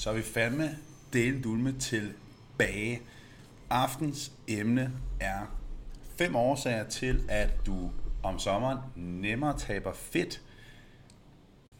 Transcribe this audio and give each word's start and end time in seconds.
så 0.00 0.10
er 0.10 0.14
vi 0.14 0.22
fandme 0.22 0.78
delen 1.12 1.42
dulme 1.42 1.78
tilbage. 1.78 3.02
Aftens 3.70 4.32
emne 4.48 4.92
er 5.20 5.56
fem 6.16 6.36
årsager 6.36 6.84
til, 6.84 7.24
at 7.28 7.66
du 7.66 7.90
om 8.22 8.38
sommeren 8.38 8.78
nemmere 8.96 9.58
taber 9.58 9.92
fedt. 9.92 10.42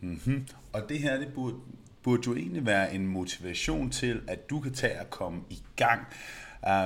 Mm-hmm. 0.01 0.47
Og 0.73 0.89
det 0.89 0.99
her, 0.99 1.19
det 1.19 1.33
burde, 1.35 1.57
burde 2.03 2.23
jo 2.27 2.35
egentlig 2.35 2.67
være 2.67 2.95
en 2.95 3.07
motivation 3.07 3.91
til, 3.91 4.23
at 4.29 4.51
du 4.51 4.61
kan 4.61 4.75
tage 4.75 4.95
at 4.95 5.11
komme 5.11 5.41
i 5.51 5.63
gang 5.77 6.01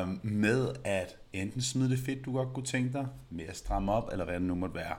um, 0.02 0.20
med 0.22 0.74
at 0.84 1.16
enten 1.32 1.62
smide 1.62 1.90
det 1.90 1.98
fedt, 1.98 2.24
du 2.24 2.32
godt 2.32 2.52
kunne 2.54 2.66
tænke 2.66 2.92
dig, 2.92 3.06
med 3.30 3.44
at 3.44 3.56
stramme 3.56 3.92
op, 3.92 4.08
eller 4.12 4.24
hvad 4.24 4.34
det 4.34 4.42
nu 4.42 4.54
måtte 4.54 4.74
være. 4.74 4.96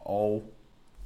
Og 0.00 0.54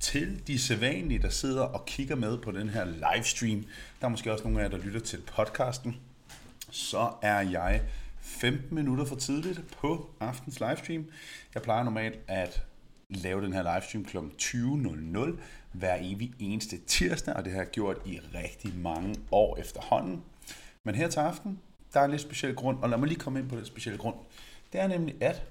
til 0.00 0.46
de 0.46 0.58
sædvanlige, 0.58 1.22
der 1.22 1.28
sidder 1.28 1.62
og 1.62 1.86
kigger 1.86 2.16
med 2.16 2.38
på 2.38 2.50
den 2.50 2.68
her 2.68 2.84
livestream, 2.84 3.64
der 4.00 4.06
er 4.06 4.08
måske 4.08 4.32
også 4.32 4.44
nogle 4.44 4.60
af 4.60 4.64
jer, 4.64 4.70
der 4.70 4.84
lytter 4.84 5.00
til 5.00 5.22
podcasten, 5.36 5.96
så 6.70 7.12
er 7.22 7.40
jeg 7.40 7.82
15 8.20 8.75
minutter 8.75 9.04
for 9.04 9.16
tidligt 9.16 9.61
på 9.80 10.11
aftens 10.20 10.61
livestream. 10.61 11.06
Jeg 11.54 11.62
plejer 11.62 11.84
normalt 11.84 12.18
at 12.26 12.62
lave 13.11 13.42
den 13.42 13.53
her 13.53 13.75
livestream 13.75 14.04
kl. 14.04 14.16
20.00 14.16 15.40
hver 15.72 15.96
evig 16.00 16.32
eneste 16.39 16.78
tirsdag, 16.86 17.34
og 17.34 17.44
det 17.44 17.53
har 17.53 17.61
jeg 17.61 17.70
gjort 17.70 17.96
i 18.06 18.20
rigtig 18.34 18.75
mange 18.76 19.14
år 19.30 19.56
efterhånden. 19.56 20.22
Men 20.84 20.94
her 20.94 21.08
til 21.08 21.20
aften, 21.20 21.58
der 21.94 22.00
er 22.00 22.04
en 22.04 22.11
lidt 22.11 22.22
speciel 22.22 22.54
grund, 22.54 22.78
og 22.82 22.90
lad 22.90 22.98
mig 22.98 23.08
lige 23.08 23.20
komme 23.20 23.39
ind 23.39 23.48
på 23.48 23.56
den 23.56 23.67
specielle 23.67 23.98
grund. 23.98 24.17
Det 24.72 24.80
er 24.80 24.86
nemlig, 24.86 25.22
at 25.22 25.42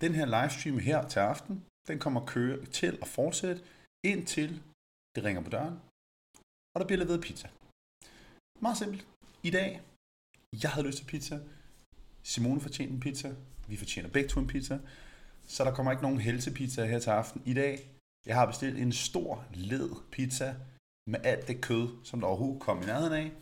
den 0.00 0.14
her 0.14 0.26
livestream 0.26 0.78
her 0.78 1.08
til 1.08 1.18
aften, 1.18 1.62
den 1.88 1.98
kommer 1.98 2.26
køre 2.26 2.64
til 2.64 2.98
at 3.02 3.08
fortsætte, 3.08 3.62
indtil 4.04 4.62
det 5.16 5.24
ringer 5.24 5.42
på 5.42 5.50
døren, 5.50 5.80
og 6.74 6.80
der 6.80 6.86
bliver 6.86 6.98
leveret 6.98 7.20
pizza. 7.20 7.48
Meget 8.60 8.78
simpelt. 8.78 9.06
I 9.42 9.50
dag, 9.50 9.82
jeg 10.62 10.70
havde 10.70 10.86
lyst 10.86 10.98
til 10.98 11.04
pizza. 11.04 11.40
Simone 12.22 12.60
fortjener 12.60 12.92
en 12.92 13.00
pizza. 13.00 13.34
Vi 13.68 13.76
fortjener 13.76 14.08
begge 14.08 14.28
to 14.28 14.40
en 14.40 14.46
pizza. 14.46 14.78
Så 15.46 15.64
der 15.64 15.74
kommer 15.74 15.92
ikke 15.92 16.02
nogen 16.02 16.20
helsepizza 16.20 16.84
her 16.84 16.98
til 16.98 17.10
aften. 17.10 17.42
I 17.44 17.54
dag, 17.54 17.90
jeg 18.26 18.36
har 18.36 18.46
bestilt 18.46 18.78
en 18.78 18.92
stor 18.92 19.44
led 19.54 19.90
pizza 20.10 20.54
med 21.06 21.20
alt 21.24 21.48
det 21.48 21.60
kød, 21.60 21.88
som 22.04 22.20
der 22.20 22.26
overhovedet 22.26 22.60
kom 22.60 22.82
i 22.82 22.86
nærheden 22.86 23.12
af. 23.12 23.32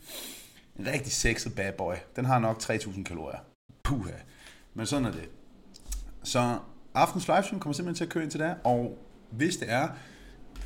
En 0.78 0.86
rigtig 0.86 1.12
sexet 1.12 1.54
bad 1.54 1.72
boy. 1.72 1.94
Den 2.16 2.24
har 2.24 2.38
nok 2.38 2.58
3000 2.58 3.04
kalorier. 3.04 3.38
Puha. 3.82 4.18
Men 4.74 4.86
sådan 4.86 5.04
er 5.04 5.12
det. 5.12 5.30
Så 6.22 6.60
aftens 6.94 7.28
livestream 7.28 7.60
kommer 7.60 7.74
simpelthen 7.74 7.96
til 7.96 8.04
at 8.04 8.10
køre 8.10 8.22
ind 8.22 8.30
til 8.30 8.40
der, 8.40 8.54
og 8.64 8.98
hvis 9.30 9.56
det 9.56 9.70
er, 9.70 9.88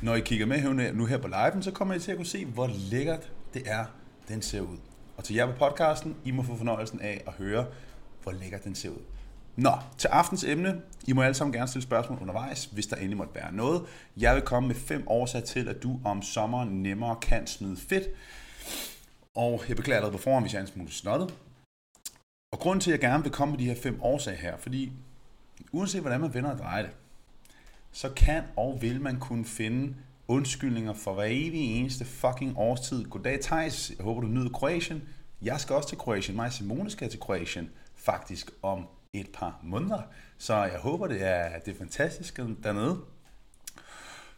når 0.01 0.15
I 0.15 0.19
kigger 0.19 0.45
med 0.45 0.93
nu 0.93 1.05
her 1.05 1.17
på 1.17 1.27
liven, 1.27 1.63
så 1.63 1.71
kommer 1.71 1.93
I 1.93 1.99
til 1.99 2.11
at 2.11 2.17
kunne 2.17 2.25
se, 2.25 2.45
hvor 2.45 2.69
lækkert 2.91 3.31
det 3.53 3.63
er, 3.65 3.85
den 4.27 4.41
ser 4.41 4.61
ud. 4.61 4.77
Og 5.17 5.23
til 5.23 5.35
jer 5.35 5.45
på 5.45 5.69
podcasten, 5.69 6.15
I 6.25 6.31
må 6.31 6.43
få 6.43 6.57
fornøjelsen 6.57 7.01
af 7.01 7.23
at 7.27 7.33
høre, 7.33 7.65
hvor 8.23 8.31
lækkert 8.31 8.63
den 8.63 8.75
ser 8.75 8.89
ud. 8.89 9.01
Nå, 9.55 9.71
til 9.97 10.07
aftens 10.07 10.43
emne. 10.43 10.81
I 11.07 11.13
må 11.13 11.21
alle 11.21 11.33
sammen 11.33 11.53
gerne 11.53 11.67
stille 11.67 11.83
spørgsmål 11.83 12.19
undervejs, 12.21 12.65
hvis 12.65 12.87
der 12.87 12.95
endelig 12.95 13.17
måtte 13.17 13.35
være 13.35 13.53
noget. 13.53 13.81
Jeg 14.17 14.35
vil 14.35 14.43
komme 14.43 14.67
med 14.67 14.75
fem 14.75 15.03
årsager 15.07 15.45
til, 15.45 15.67
at 15.69 15.83
du 15.83 15.99
om 16.05 16.21
sommeren 16.21 16.83
nemmere 16.83 17.15
kan 17.21 17.47
smide 17.47 17.77
fedt. 17.77 18.07
Og 19.35 19.63
jeg 19.67 19.75
beklager 19.75 19.97
allerede 19.97 20.17
på 20.17 20.23
forhånd, 20.23 20.43
hvis 20.43 20.53
jeg 20.53 20.59
er 20.59 20.63
en 20.63 20.71
smule 20.71 20.91
snottet. 20.91 21.33
Og 22.53 22.59
grunden 22.59 22.81
til, 22.81 22.91
at 22.91 22.93
jeg 22.93 23.09
gerne 23.09 23.23
vil 23.23 23.31
komme 23.31 23.51
med 23.51 23.59
de 23.59 23.65
her 23.65 23.75
fem 23.83 24.01
årsager 24.01 24.37
her, 24.37 24.57
fordi 24.57 24.91
uanset 25.75 26.01
hvordan 26.01 26.21
man 26.21 26.33
vender 26.33 26.51
og 26.51 26.57
drejer 26.57 26.81
det, 26.81 26.91
så 27.91 28.09
kan 28.09 28.43
og 28.55 28.77
vil 28.81 29.01
man 29.01 29.19
kunne 29.19 29.45
finde 29.45 29.95
undskyldninger 30.27 30.93
for 30.93 31.13
hver 31.13 31.25
evig 31.27 31.79
eneste 31.79 32.05
fucking 32.05 32.57
årstid. 32.57 33.05
Goddag 33.05 33.41
Thijs, 33.41 33.91
jeg 33.97 34.03
håber 34.03 34.21
du 34.21 34.27
nyder 34.27 34.49
Kroatien. 34.49 35.03
Jeg 35.41 35.59
skal 35.59 35.75
også 35.75 35.89
til 35.89 35.97
Kroatien. 35.97 36.35
Mig 36.35 36.45
og 36.45 36.53
Simone 36.53 36.89
skal 36.89 37.09
til 37.09 37.19
Kroatien 37.19 37.69
faktisk 37.95 38.51
om 38.61 38.87
et 39.13 39.29
par 39.33 39.59
måneder. 39.63 40.01
Så 40.37 40.55
jeg 40.55 40.79
håber, 40.79 41.07
det 41.07 41.23
er, 41.23 41.59
det 41.59 41.73
er 41.73 41.77
fantastisk 41.77 42.39
dernede. 42.63 42.99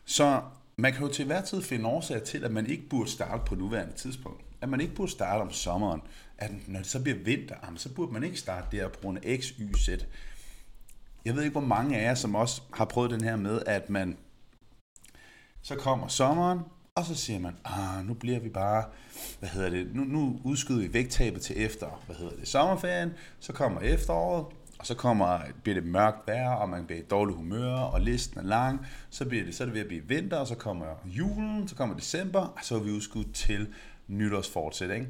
Så 0.05 0.41
man 0.75 0.93
kan 0.93 1.01
jo 1.01 1.13
til 1.13 1.25
hver 1.25 1.41
tid 1.41 1.61
finde 1.61 1.85
årsager 1.85 2.23
til, 2.23 2.43
at 2.43 2.51
man 2.51 2.65
ikke 2.65 2.89
burde 2.89 3.09
starte 3.09 3.43
på 3.45 3.55
nuværende 3.55 3.93
tidspunkt. 3.93 4.43
At 4.61 4.69
man 4.69 4.81
ikke 4.81 4.95
burde 4.95 5.11
starte 5.11 5.41
om 5.41 5.51
sommeren. 5.51 6.01
At 6.37 6.51
når 6.67 6.79
det 6.79 6.87
så 6.87 7.03
bliver 7.03 7.17
vinter, 7.17 7.55
så 7.75 7.93
burde 7.93 8.13
man 8.13 8.23
ikke 8.23 8.37
starte 8.37 8.77
der 8.77 8.87
på 8.87 8.99
grund 8.99 9.17
af 9.17 9.39
X, 9.41 9.45
Y, 9.45 9.77
Z. 9.77 9.89
Jeg 11.27 11.35
ved 11.35 11.43
ikke, 11.43 11.59
hvor 11.59 11.67
mange 11.67 11.97
af 11.97 12.03
jer, 12.03 12.15
som 12.15 12.35
også 12.35 12.61
har 12.73 12.85
prøvet 12.85 13.11
den 13.11 13.23
her 13.23 13.35
med, 13.35 13.61
at 13.65 13.89
man 13.89 14.17
så 15.61 15.75
kommer 15.75 16.07
sommeren, 16.07 16.59
og 16.95 17.05
så 17.05 17.15
siger 17.15 17.39
man, 17.39 17.55
ah, 17.65 18.05
nu 18.05 18.13
bliver 18.13 18.39
vi 18.39 18.49
bare, 18.49 18.83
hvad 19.39 19.49
hedder 19.49 19.69
det, 19.69 19.95
nu, 19.95 20.03
nu 20.03 20.39
udskyder 20.43 20.79
vi 20.79 20.93
vægttabet 20.93 21.41
til 21.41 21.65
efter, 21.65 22.03
hvad 22.05 22.15
hedder 22.15 22.35
det, 22.35 22.47
sommerferien, 22.47 23.11
så 23.39 23.53
kommer 23.53 23.81
efteråret, 23.81 24.45
og 24.79 24.85
så 24.85 24.95
kommer, 24.95 25.39
bliver 25.63 25.81
det 25.81 25.89
mørkt 25.89 26.27
vejr, 26.27 26.49
og 26.49 26.69
man 26.69 26.85
bliver 26.85 27.01
i 27.01 27.05
dårlig 27.05 27.35
humør, 27.35 27.73
og 27.73 28.01
listen 28.01 28.39
er 28.39 28.43
lang, 28.43 28.85
så, 29.09 29.25
bliver 29.25 29.45
det, 29.45 29.55
så 29.55 29.63
er 29.63 29.65
det 29.65 29.73
ved 29.73 29.81
at 29.81 29.87
blive 29.87 30.07
vinter, 30.07 30.37
og 30.37 30.47
så 30.47 30.55
kommer 30.55 30.85
julen, 31.05 31.67
så 31.67 31.75
kommer 31.75 31.95
december, 31.95 32.39
og 32.39 32.59
så 32.61 32.75
er 32.75 32.79
vi 32.79 32.91
udskudt 32.91 33.33
til 33.33 33.67
nytårsfortsæt, 34.07 34.91
ikke? 34.91 35.07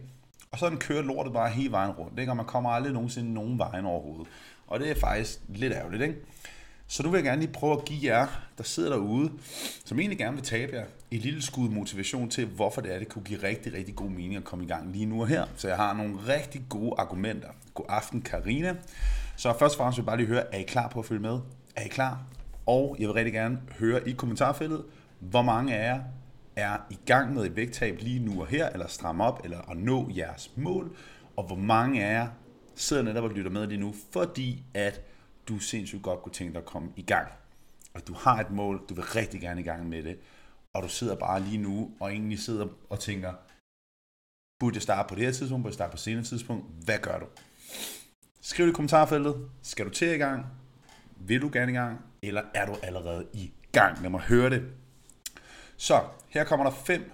Og 0.52 0.60
så 0.60 0.70
den 0.70 0.78
kører 0.78 1.02
lortet 1.02 1.34
bare 1.34 1.50
hele 1.50 1.72
vejen 1.72 1.92
rundt, 1.92 2.20
ikke? 2.20 2.32
og 2.32 2.38
man 2.38 2.46
kommer 2.46 2.70
aldrig 2.70 2.94
nogensinde 2.94 3.34
nogen 3.34 3.58
vejen 3.60 3.86
overhovedet. 3.86 4.28
Og 4.68 4.80
det 4.80 4.92
er 4.92 4.96
faktisk 4.96 5.40
lidt 5.48 5.74
ærgerligt, 5.74 6.04
ikke? 6.04 6.16
Så 6.88 7.04
nu 7.04 7.10
vil 7.10 7.18
jeg 7.18 7.26
gerne 7.26 7.42
lige 7.42 7.54
prøve 7.54 7.74
at 7.74 7.86
give 7.86 8.14
jer, 8.14 8.28
der 8.58 8.64
sidder 8.64 8.90
derude, 8.90 9.32
som 9.86 10.00
egentlig 10.00 10.18
gerne 10.18 10.36
vil 10.36 10.46
tabe 10.46 10.76
jer, 10.76 10.86
et 11.12 11.22
lille 11.22 11.42
skud 11.42 11.70
motivation 11.70 12.30
til, 12.30 12.46
hvorfor 12.46 12.82
det 12.82 12.96
er, 12.96 13.00
det 13.00 13.08
kunne 13.08 13.24
give 13.24 13.44
rigtig, 13.44 13.74
rigtig 13.74 13.96
god 13.96 14.10
mening 14.10 14.36
at 14.36 14.44
komme 14.44 14.66
i 14.66 14.68
gang 14.68 14.92
lige 14.92 15.06
nu 15.06 15.22
og 15.22 15.28
her. 15.28 15.46
Så 15.56 15.68
jeg 15.68 15.78
har 15.78 15.94
nogle 15.94 16.18
rigtig 16.28 16.62
gode 16.70 16.96
argumenter. 16.98 17.50
God 17.74 17.86
aften, 17.90 18.22
Karina. 18.22 18.76
Så 19.36 19.54
først 19.60 19.76
og 19.76 19.78
fremmest 19.78 19.98
vil 19.98 20.02
jeg 20.02 20.06
bare 20.06 20.18
lige 20.18 20.28
høre, 20.28 20.54
er 20.54 20.58
I 20.58 20.64
klar 20.64 20.88
på 20.88 21.00
at 21.00 21.06
følge 21.06 21.22
med? 21.22 21.40
Er 21.76 21.82
I 21.82 21.88
klar? 21.88 22.22
Og 22.66 22.96
jeg 23.00 23.08
vil 23.08 23.14
rigtig 23.14 23.34
gerne 23.34 23.60
høre 23.80 24.10
i 24.10 24.12
kommentarfeltet, 24.12 24.84
hvor 25.20 25.42
mange 25.42 25.76
af 25.76 25.94
jer 25.94 26.02
er 26.56 26.78
i 26.90 26.98
gang 27.06 27.34
med 27.34 27.46
et 27.46 27.56
vægttab 27.56 27.98
lige 28.02 28.20
nu 28.20 28.42
og 28.42 28.48
her, 28.48 28.70
eller 28.70 28.88
stramme 28.88 29.24
op, 29.24 29.42
eller 29.44 29.72
at 29.72 29.78
nå 29.78 30.10
jeres 30.16 30.52
mål, 30.56 30.96
og 31.36 31.44
hvor 31.44 31.56
mange 31.56 32.06
af 32.06 32.14
jer 32.14 32.28
sidder 32.78 33.04
netop 33.04 33.24
og 33.24 33.30
lytter 33.30 33.52
med 33.52 33.68
lige 33.68 33.80
nu, 33.80 33.96
fordi 34.12 34.64
at 34.74 35.02
du 35.48 35.60
sindssygt 35.60 36.04
godt 36.04 36.22
kunne 36.22 36.34
tænke 36.34 36.54
dig 36.54 36.60
at 36.60 36.66
komme 36.66 36.90
i 36.96 37.02
gang. 37.02 37.28
Og 37.94 38.08
du 38.08 38.14
har 38.14 38.40
et 38.40 38.52
mål, 38.52 38.86
du 38.90 38.94
vil 38.94 39.04
rigtig 39.04 39.42
gerne 39.42 39.62
i 39.62 39.64
gang 39.64 39.90
med 39.90 40.04
det, 40.04 40.20
og 40.76 40.84
du 40.84 40.90
sidder 40.90 41.16
bare 41.16 41.40
lige 41.40 41.58
nu 41.58 41.92
og 42.00 42.12
egentlig 42.12 42.40
sidder 42.40 42.68
og 42.90 43.00
tænker, 43.00 43.34
burde 44.60 44.76
jeg 44.76 44.82
starte 44.82 45.10
på 45.10 45.16
det 45.16 45.26
her 45.26 45.32
tidspunkt, 45.32 45.64
burde 45.64 45.72
jeg 45.72 45.74
starte 45.74 45.92
på 45.92 45.98
senere 45.98 46.24
tidspunkt, 46.24 46.66
hvad 46.86 47.00
gør 47.00 47.20
du? 47.20 47.26
Skriv 48.42 48.66
det 48.66 48.72
i 48.72 48.76
kommentarfeltet, 48.76 49.50
skal 49.62 49.86
du 49.86 49.90
til 49.90 50.08
i 50.08 50.18
gang, 50.18 50.46
vil 51.16 51.42
du 51.42 51.50
gerne 51.54 51.72
i 51.72 51.76
gang, 51.76 52.02
eller 52.24 52.42
er 52.54 52.66
du 52.66 52.76
allerede 52.84 53.28
i 53.34 53.52
gang? 53.72 54.02
Lad 54.02 54.10
mig 54.10 54.22
høre 54.22 54.50
det. 54.50 54.72
Så 55.78 56.04
her 56.28 56.44
kommer 56.44 56.64
der 56.70 56.72
fem 56.72 57.12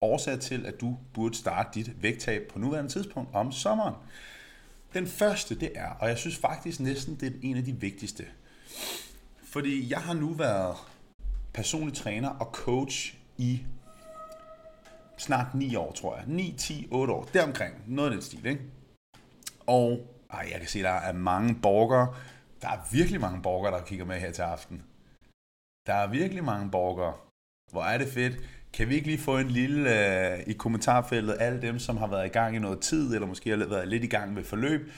årsager 0.00 0.38
til, 0.38 0.66
at 0.66 0.80
du 0.80 0.98
burde 1.14 1.34
starte 1.34 1.68
dit 1.74 2.02
vægttab 2.02 2.48
på 2.52 2.58
nuværende 2.58 2.90
tidspunkt 2.90 3.34
om 3.34 3.52
sommeren. 3.52 3.94
Den 4.94 5.06
første, 5.06 5.60
det 5.60 5.72
er, 5.74 5.90
og 5.90 6.08
jeg 6.08 6.18
synes 6.18 6.36
faktisk 6.36 6.80
næsten, 6.80 7.14
det 7.14 7.28
er 7.28 7.38
en 7.42 7.56
af 7.56 7.64
de 7.64 7.72
vigtigste. 7.72 8.26
Fordi 9.42 9.90
jeg 9.90 9.98
har 9.98 10.14
nu 10.14 10.32
været 10.32 10.76
personlig 11.54 11.94
træner 11.94 12.28
og 12.28 12.46
coach 12.52 13.14
i 13.36 13.62
snart 15.18 15.54
9 15.54 15.74
år, 15.76 15.92
tror 15.92 16.16
jeg. 16.16 16.24
9, 16.26 16.54
10, 16.58 16.88
8 16.90 17.12
år. 17.12 17.28
Deromkring. 17.32 17.74
Noget 17.86 18.10
af 18.10 18.14
den 18.14 18.22
stil, 18.22 18.46
ikke? 18.46 18.62
Og 19.66 20.06
ej, 20.30 20.48
jeg 20.52 20.60
kan 20.60 20.68
se, 20.68 20.82
der 20.82 20.90
er 20.90 21.12
mange 21.12 21.54
borgere. 21.62 22.14
Der 22.62 22.68
er 22.68 22.88
virkelig 22.92 23.20
mange 23.20 23.42
borgere, 23.42 23.72
der 23.72 23.84
kigger 23.84 24.04
med 24.04 24.20
her 24.20 24.32
til 24.32 24.42
aften. 24.42 24.82
Der 25.86 25.94
er 25.94 26.06
virkelig 26.06 26.44
mange 26.44 26.70
borgere. 26.70 27.14
Hvor 27.70 27.82
er 27.82 27.98
det 27.98 28.08
fedt. 28.08 28.36
Kan 28.72 28.88
vi 28.88 28.94
ikke 28.94 29.06
lige 29.06 29.18
få 29.18 29.38
en 29.38 29.48
lille 29.48 29.90
øh, 30.34 30.38
i 30.46 30.52
kommentarfeltet, 30.52 31.36
alle 31.40 31.62
dem, 31.62 31.78
som 31.78 31.96
har 31.96 32.06
været 32.06 32.26
i 32.26 32.28
gang 32.28 32.56
i 32.56 32.58
noget 32.58 32.80
tid, 32.80 33.14
eller 33.14 33.26
måske 33.26 33.50
har 33.50 33.56
været 33.56 33.88
lidt 33.88 34.04
i 34.04 34.06
gang 34.06 34.34
med 34.34 34.44
forløb. 34.44 34.92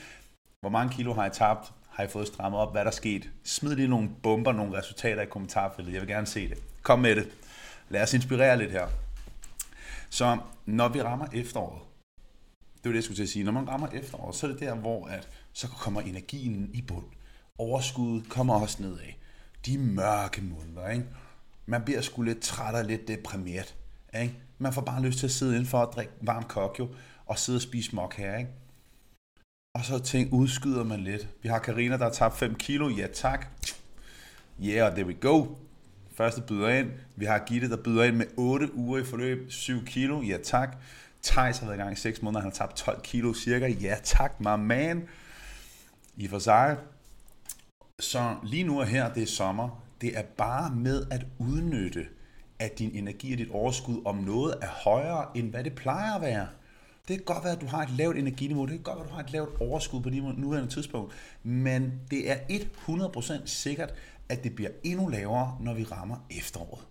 Hvor 0.59 0.69
mange 0.69 0.93
kilo 0.93 1.13
har 1.13 1.25
I 1.25 1.29
tabt? 1.29 1.73
Har 1.89 2.03
I 2.03 2.07
fået 2.07 2.27
strammet 2.27 2.61
op? 2.61 2.71
Hvad 2.71 2.81
er 2.81 2.83
der 2.83 2.91
sket? 2.91 3.29
Smid 3.43 3.75
lige 3.75 3.87
nogle 3.87 4.09
bomber, 4.23 4.51
nogle 4.51 4.77
resultater 4.77 5.21
i 5.21 5.25
kommentarfeltet. 5.25 5.93
Jeg 5.93 6.01
vil 6.01 6.09
gerne 6.09 6.27
se 6.27 6.49
det. 6.49 6.57
Kom 6.81 6.99
med 6.99 7.15
det. 7.15 7.27
Lad 7.89 8.03
os 8.03 8.13
inspirere 8.13 8.57
lidt 8.57 8.71
her. 8.71 8.87
Så 10.09 10.37
når 10.65 10.87
vi 10.87 11.01
rammer 11.01 11.27
efteråret, 11.33 11.81
det 12.83 12.89
var 12.89 12.91
det, 12.91 12.95
jeg 12.95 13.03
skulle 13.03 13.17
til 13.17 13.23
at 13.23 13.29
sige, 13.29 13.45
når 13.45 13.51
man 13.51 13.69
rammer 13.69 13.87
efteråret, 13.87 14.35
så 14.35 14.47
er 14.47 14.51
det 14.51 14.59
der, 14.59 14.75
hvor 14.75 15.07
at, 15.07 15.29
så 15.53 15.67
kommer 15.67 16.01
energien 16.01 16.69
i 16.73 16.81
bund. 16.81 17.05
Overskuddet 17.57 18.29
kommer 18.29 18.61
også 18.61 18.83
nedad. 18.83 19.13
De 19.65 19.77
mørke 19.77 20.41
måneder, 20.41 20.89
ikke? 20.89 21.05
Man 21.65 21.81
bliver 21.83 22.01
sgu 22.01 22.21
lidt 22.21 22.41
træt 22.41 22.75
og 22.75 22.85
lidt 22.85 23.07
deprimeret. 23.07 23.75
Ikke? 24.21 24.33
Man 24.57 24.73
får 24.73 24.81
bare 24.81 25.01
lyst 25.01 25.19
til 25.19 25.27
at 25.27 25.31
sidde 25.31 25.51
indenfor 25.51 25.77
og 25.77 25.93
drikke 25.93 26.13
varm 26.21 26.43
kokjo 26.43 26.89
og 27.25 27.39
sidde 27.39 27.57
og 27.57 27.61
spise 27.61 27.95
mok 27.95 28.15
her. 28.15 28.37
Ikke? 28.37 28.51
Og 29.75 29.85
så 29.85 29.99
tænk, 29.99 30.33
udskyder 30.33 30.83
man 30.83 30.99
lidt. 30.99 31.27
Vi 31.41 31.49
har 31.49 31.59
Karina 31.59 31.97
der 31.97 32.03
har 32.03 32.11
tabt 32.11 32.37
5 32.37 32.55
kilo. 32.55 32.89
Ja 32.89 33.07
tak. 33.13 33.47
Yeah, 34.63 34.91
there 34.91 35.07
we 35.07 35.13
go. 35.13 35.45
Første 36.15 36.41
byder 36.41 36.69
ind. 36.69 36.91
Vi 37.15 37.25
har 37.25 37.43
Gitte, 37.47 37.69
der 37.69 37.77
byder 37.83 38.03
ind 38.03 38.15
med 38.15 38.25
8 38.37 38.73
uger 38.73 38.99
i 38.99 39.03
forløb. 39.03 39.51
7 39.51 39.85
kilo. 39.85 40.21
Ja 40.21 40.37
tak. 40.43 40.77
Thijs 41.23 41.57
har 41.57 41.65
været 41.65 41.77
i 41.77 41.81
gang 41.81 41.93
i 41.93 41.95
6 41.95 42.21
måneder, 42.21 42.41
han 42.41 42.51
har 42.51 42.55
tabt 42.55 42.75
12 42.75 43.01
kilo 43.01 43.33
cirka. 43.33 43.67
Ja 43.67 43.97
tak, 44.03 44.39
my 44.39 44.55
man. 44.57 45.07
I 46.15 46.27
for 46.27 46.39
sig. 46.39 46.77
Så 47.99 48.35
lige 48.43 48.63
nu 48.63 48.79
og 48.79 48.87
her, 48.87 49.13
det 49.13 49.23
er 49.23 49.27
sommer. 49.27 49.83
Det 50.01 50.17
er 50.17 50.23
bare 50.37 50.75
med 50.75 51.05
at 51.11 51.25
udnytte, 51.39 52.05
at 52.59 52.79
din 52.79 52.91
energi 52.93 53.33
og 53.33 53.37
dit 53.37 53.51
overskud 53.51 54.01
om 54.05 54.15
noget 54.15 54.55
er 54.61 54.67
højere, 54.67 55.25
end 55.35 55.49
hvad 55.49 55.63
det 55.63 55.75
plejer 55.75 56.15
at 56.15 56.21
være. 56.21 56.47
Det 57.07 57.17
kan 57.17 57.25
godt 57.25 57.43
være, 57.43 57.53
at 57.53 57.61
du 57.61 57.65
har 57.65 57.83
et 57.83 57.89
lavt 57.89 58.17
energiniveau, 58.17 58.65
det 58.65 58.73
kan 58.73 58.83
godt 58.83 58.97
være, 58.97 59.05
at 59.05 59.09
du 59.09 59.15
har 59.15 59.23
et 59.23 59.31
lavt 59.31 59.61
overskud 59.61 60.01
på 60.01 60.09
det 60.09 60.37
nuværende 60.37 60.71
tidspunkt, 60.71 61.13
men 61.43 61.93
det 62.11 62.31
er 62.31 62.35
100% 62.35 63.45
sikkert, 63.45 63.93
at 64.29 64.43
det 64.43 64.55
bliver 64.55 64.69
endnu 64.83 65.07
lavere, 65.07 65.57
når 65.61 65.73
vi 65.73 65.83
rammer 65.83 66.15
efteråret. 66.31 66.87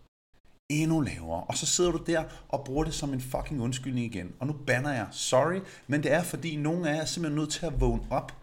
Endnu 0.68 1.00
lavere. 1.00 1.44
Og 1.44 1.56
så 1.56 1.66
sidder 1.66 1.90
du 1.90 2.02
der 2.06 2.24
og 2.48 2.64
bruger 2.64 2.84
det 2.84 2.94
som 2.94 3.12
en 3.12 3.20
fucking 3.20 3.62
undskyldning 3.62 4.06
igen. 4.06 4.32
Og 4.38 4.46
nu 4.46 4.52
banner 4.66 4.92
jeg, 4.92 5.06
sorry, 5.10 5.60
men 5.86 6.02
det 6.02 6.12
er 6.12 6.22
fordi, 6.22 6.56
nogle 6.56 6.90
af 6.90 6.94
jer 6.94 7.00
er 7.00 7.04
simpelthen 7.04 7.38
nødt 7.38 7.50
til 7.50 7.66
at 7.66 7.80
vågne 7.80 8.02
op. 8.10 8.39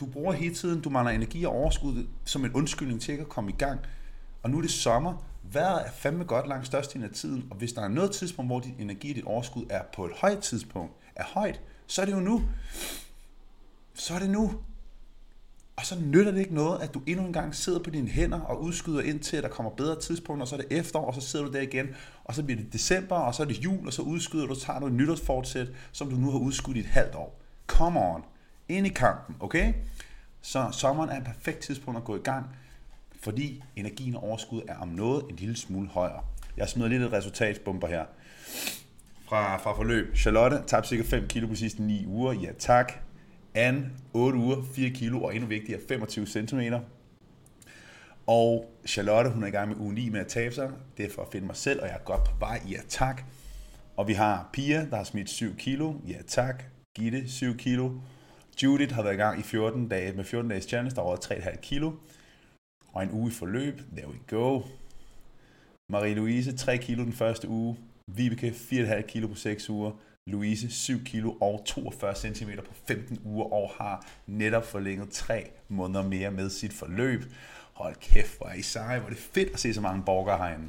Du 0.00 0.06
bruger 0.06 0.32
hele 0.32 0.54
tiden, 0.54 0.80
du 0.80 0.90
mangler 0.90 1.12
energi 1.12 1.44
og 1.44 1.52
overskud 1.52 2.06
som 2.24 2.44
en 2.44 2.52
undskyldning 2.52 3.00
til 3.00 3.12
ikke 3.12 3.22
at 3.22 3.28
komme 3.28 3.50
i 3.50 3.54
gang. 3.58 3.80
Og 4.42 4.50
nu 4.50 4.58
er 4.58 4.62
det 4.62 4.70
sommer, 4.70 5.14
vejret 5.52 5.86
er 5.86 5.90
fandme 5.90 6.24
godt 6.24 6.48
langt 6.48 6.66
størstedelen 6.66 7.08
af 7.08 7.14
tiden, 7.14 7.46
og 7.50 7.56
hvis 7.56 7.72
der 7.72 7.82
er 7.82 7.88
noget 7.88 8.10
tidspunkt, 8.10 8.48
hvor 8.48 8.60
din 8.60 8.74
energi 8.78 9.10
og 9.10 9.16
dit 9.16 9.24
overskud 9.24 9.64
er 9.70 9.82
på 9.94 10.04
et 10.04 10.12
højt 10.16 10.38
tidspunkt, 10.38 10.92
er 11.16 11.24
højt, 11.24 11.60
så 11.86 12.00
er 12.00 12.06
det 12.06 12.12
jo 12.12 12.20
nu. 12.20 12.42
Så 13.94 14.14
er 14.14 14.18
det 14.18 14.30
nu. 14.30 14.52
Og 15.76 15.86
så 15.86 16.00
nytter 16.00 16.32
det 16.32 16.40
ikke 16.40 16.54
noget, 16.54 16.82
at 16.82 16.94
du 16.94 17.02
endnu 17.06 17.26
en 17.26 17.32
gang 17.32 17.54
sidder 17.54 17.78
på 17.78 17.90
dine 17.90 18.08
hænder 18.08 18.40
og 18.40 18.62
udskyder 18.62 19.00
ind 19.00 19.20
til, 19.20 19.36
at 19.36 19.42
der 19.42 19.48
kommer 19.48 19.72
bedre 19.72 20.00
tidspunkter, 20.00 20.42
og 20.42 20.48
så 20.48 20.56
er 20.56 20.60
det 20.60 20.78
efterår, 20.78 21.06
og 21.06 21.14
så 21.14 21.20
sidder 21.20 21.44
du 21.46 21.52
der 21.52 21.60
igen, 21.60 21.86
og 22.24 22.34
så 22.34 22.42
bliver 22.42 22.60
det 22.60 22.72
december, 22.72 23.16
og 23.16 23.34
så 23.34 23.42
er 23.42 23.46
det 23.46 23.64
jul, 23.64 23.86
og 23.86 23.92
så 23.92 24.02
udskyder 24.02 24.46
du, 24.46 24.54
tager 24.54 24.80
du 24.80 24.86
et 24.86 24.92
nytårsfortsæt, 24.92 25.68
som 25.92 26.10
du 26.10 26.16
nu 26.16 26.30
har 26.30 26.38
udskudt 26.38 26.76
i 26.76 26.80
et 26.80 26.86
halvt 26.86 27.14
år. 27.14 27.40
Come 27.66 28.00
on. 28.00 28.22
Ind 28.68 28.86
i 28.86 28.90
kampen, 28.90 29.36
okay? 29.40 29.72
Så 30.40 30.68
sommeren 30.72 31.10
er 31.10 31.16
et 31.16 31.24
perfekt 31.24 31.58
tidspunkt 31.58 31.98
at 31.98 32.04
gå 32.04 32.16
i 32.16 32.22
gang 32.24 32.46
fordi 33.20 33.62
energien 33.76 34.14
og 34.14 34.22
overskud 34.22 34.62
er 34.68 34.76
om 34.76 34.88
noget 34.88 35.24
en 35.30 35.36
lille 35.36 35.56
smule 35.56 35.88
højere. 35.88 36.24
Jeg 36.56 36.68
smider 36.68 36.88
lidt 36.88 37.02
et 37.02 37.12
resultatsbomber 37.12 37.88
her. 37.88 38.04
Fra, 39.28 39.56
fra 39.56 39.72
forløb. 39.76 40.16
Charlotte 40.16 40.62
tabte 40.66 40.88
cirka 40.88 41.02
5 41.02 41.28
kilo 41.28 41.46
på 41.46 41.54
sidste 41.54 41.82
9 41.82 42.06
uger. 42.06 42.32
Ja 42.32 42.52
tak. 42.58 42.92
Anne 43.54 43.90
8 44.12 44.38
uger, 44.38 44.62
4 44.74 44.90
kilo 44.90 45.22
og 45.22 45.34
endnu 45.34 45.48
vigtigere 45.48 45.80
25 45.88 46.26
cm. 46.26 46.60
Og 48.26 48.70
Charlotte, 48.86 49.30
hun 49.30 49.42
er 49.42 49.46
i 49.46 49.50
gang 49.50 49.68
med 49.68 49.76
uge 49.76 49.94
9 49.94 50.08
med 50.08 50.20
at 50.20 50.26
tabe 50.26 50.54
sig. 50.54 50.70
Det 50.96 51.04
er 51.04 51.10
for 51.14 51.22
at 51.22 51.28
finde 51.32 51.46
mig 51.46 51.56
selv, 51.56 51.80
og 51.82 51.86
jeg 51.86 51.94
er 51.94 52.04
godt 52.04 52.24
på 52.24 52.30
vej. 52.38 52.60
Ja 52.70 52.78
tak. 52.88 53.22
Og 53.96 54.08
vi 54.08 54.12
har 54.12 54.48
Pia, 54.52 54.86
der 54.90 54.96
har 54.96 55.04
smidt 55.04 55.30
7 55.30 55.56
kilo. 55.56 55.94
Ja 56.08 56.18
tak. 56.26 56.62
Gitte, 56.94 57.28
7 57.28 57.56
kilo. 57.56 57.90
Judith 58.62 58.94
har 58.94 59.02
været 59.02 59.14
i 59.14 59.16
gang 59.16 59.40
i 59.40 59.42
14 59.42 59.88
dage 59.88 60.12
med 60.12 60.24
14 60.24 60.50
dages 60.50 60.64
challenge, 60.64 60.96
der 60.96 61.02
var 61.02 61.16
3,5 61.16 61.60
kilo 61.60 61.92
og 62.92 63.02
en 63.02 63.10
uge 63.10 63.30
i 63.30 63.34
forløb. 63.34 63.80
There 63.96 64.08
we 64.08 64.18
go. 64.26 64.62
Marie-Louise, 65.92 66.56
3 66.56 66.76
kilo 66.76 67.04
den 67.04 67.12
første 67.12 67.48
uge. 67.48 67.76
Vibeke, 68.10 68.48
4,5 68.48 69.00
kilo 69.00 69.28
på 69.28 69.34
6 69.34 69.70
uger. 69.70 69.92
Louise, 70.26 70.70
7 70.70 71.04
kilo 71.04 71.32
og 71.40 71.62
42 71.66 72.14
cm 72.14 72.50
på 72.66 72.74
15 72.86 73.20
uger 73.24 73.52
og 73.52 73.70
har 73.78 74.06
netop 74.26 74.66
forlænget 74.66 75.10
3 75.10 75.50
måneder 75.68 76.02
mere 76.02 76.30
med 76.30 76.50
sit 76.50 76.72
forløb. 76.72 77.24
Hold 77.72 77.94
kæft, 78.00 78.38
hvor 78.38 78.46
er 78.46 78.54
I 78.54 78.62
seje. 78.62 78.98
Hvor 78.98 79.08
er 79.08 79.14
det 79.14 79.22
fedt 79.22 79.50
at 79.50 79.60
se 79.60 79.74
så 79.74 79.80
mange 79.80 80.02
borgere 80.02 80.38
herinde. 80.38 80.68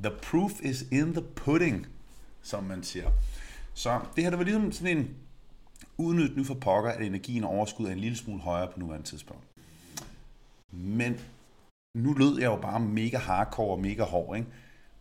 The 0.00 0.12
proof 0.22 0.52
is 0.62 0.82
in 0.92 1.12
the 1.12 1.22
pudding, 1.22 1.86
som 2.42 2.64
man 2.64 2.82
siger. 2.82 3.10
Så 3.74 4.00
det 4.16 4.24
her, 4.24 4.30
det 4.30 4.38
var 4.38 4.44
ligesom 4.44 4.72
sådan 4.72 4.96
en 4.96 5.16
udnyt 5.98 6.36
nu 6.36 6.44
for 6.44 6.54
pokker, 6.54 6.90
at 6.90 7.06
energien 7.06 7.44
og 7.44 7.50
overskud 7.50 7.86
er 7.86 7.92
en 7.92 7.98
lille 7.98 8.16
smule 8.16 8.40
højere 8.40 8.72
på 8.72 8.80
nuværende 8.80 9.06
tidspunkt. 9.06 9.44
Men 10.72 11.20
nu 11.94 12.12
lød 12.12 12.38
jeg 12.38 12.46
jo 12.46 12.56
bare 12.56 12.80
mega 12.80 13.18
hardcore 13.18 13.70
og 13.72 13.80
mega 13.80 14.02
hård, 14.02 14.36
ikke? 14.36 14.48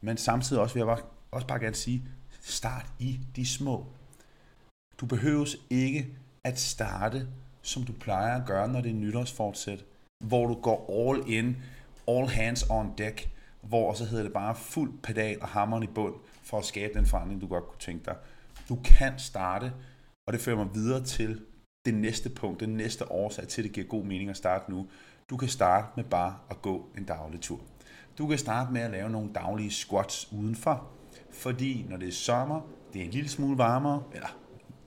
Men 0.02 0.18
samtidig 0.18 0.62
også 0.62 0.74
vil 0.74 0.80
jeg 0.80 0.88
bare, 0.88 1.02
også 1.32 1.48
bare 1.48 1.60
gerne 1.60 1.76
sige, 1.76 2.04
start 2.42 2.86
i 3.00 3.20
de 3.36 3.46
små. 3.46 3.86
Du 4.98 5.06
behøves 5.06 5.58
ikke 5.70 6.08
at 6.44 6.60
starte, 6.60 7.28
som 7.62 7.84
du 7.84 7.94
plejer 7.94 8.42
at 8.42 8.48
gøre, 8.48 8.68
når 8.68 8.82
det 8.82 8.92
er 8.92 8.96
nytårsfortsæt, 8.96 9.86
hvor 10.24 10.48
du 10.48 10.54
går 10.54 11.10
all 11.10 11.34
in, 11.34 11.58
all 12.08 12.28
hands 12.28 12.70
on 12.70 12.94
deck, 12.98 13.30
hvor 13.62 13.94
så 13.94 14.06
hedder 14.06 14.24
det 14.24 14.34
bare 14.34 14.56
fuld 14.56 14.94
pedal 15.04 15.42
og 15.42 15.48
hammeren 15.48 15.84
i 15.84 15.88
bund, 15.88 16.14
for 16.44 16.60
at 16.60 16.66
skabe 16.66 16.94
den 16.94 17.06
forandring, 17.06 17.42
du 17.42 17.48
godt 17.48 17.68
kunne 17.68 17.80
tænke 17.80 18.06
dig. 18.06 18.16
Du 18.70 18.80
kan 18.84 19.20
starte, 19.20 19.74
og 20.28 20.34
det 20.34 20.42
fører 20.42 20.58
mig 20.58 20.68
videre 20.74 21.04
til 21.04 21.42
det 21.86 21.94
næste 21.94 22.30
punkt, 22.30 22.60
den 22.60 22.70
næste 22.70 23.12
årsag 23.12 23.48
til, 23.48 23.62
at 23.62 23.64
det 23.64 23.72
giver 23.72 23.88
god 23.88 24.04
mening 24.04 24.30
at 24.30 24.38
starte 24.38 24.72
nu. 24.72 24.88
Du 25.30 25.38
kan 25.38 25.50
starte 25.50 25.88
med 25.96 26.04
bare 26.04 26.38
at 26.50 26.62
gå 26.62 26.90
en 26.98 27.04
daglig 27.04 27.42
tur. 27.42 27.62
Du 28.18 28.28
kan 28.28 28.38
starte 28.38 28.74
med 28.74 28.82
at 28.82 28.92
lave 28.92 29.10
nogle 29.10 29.34
daglige 29.34 29.72
squats 29.72 30.30
udenfor, 30.32 30.92
fordi 31.32 31.86
når 31.90 31.98
det 31.98 32.08
er 32.08 32.12
sommer, 32.12 32.62
det 32.94 33.02
er 33.02 33.06
en 33.06 33.12
lille 33.12 33.30
smule 33.30 33.58
varmere, 33.58 34.04
eller 34.14 34.40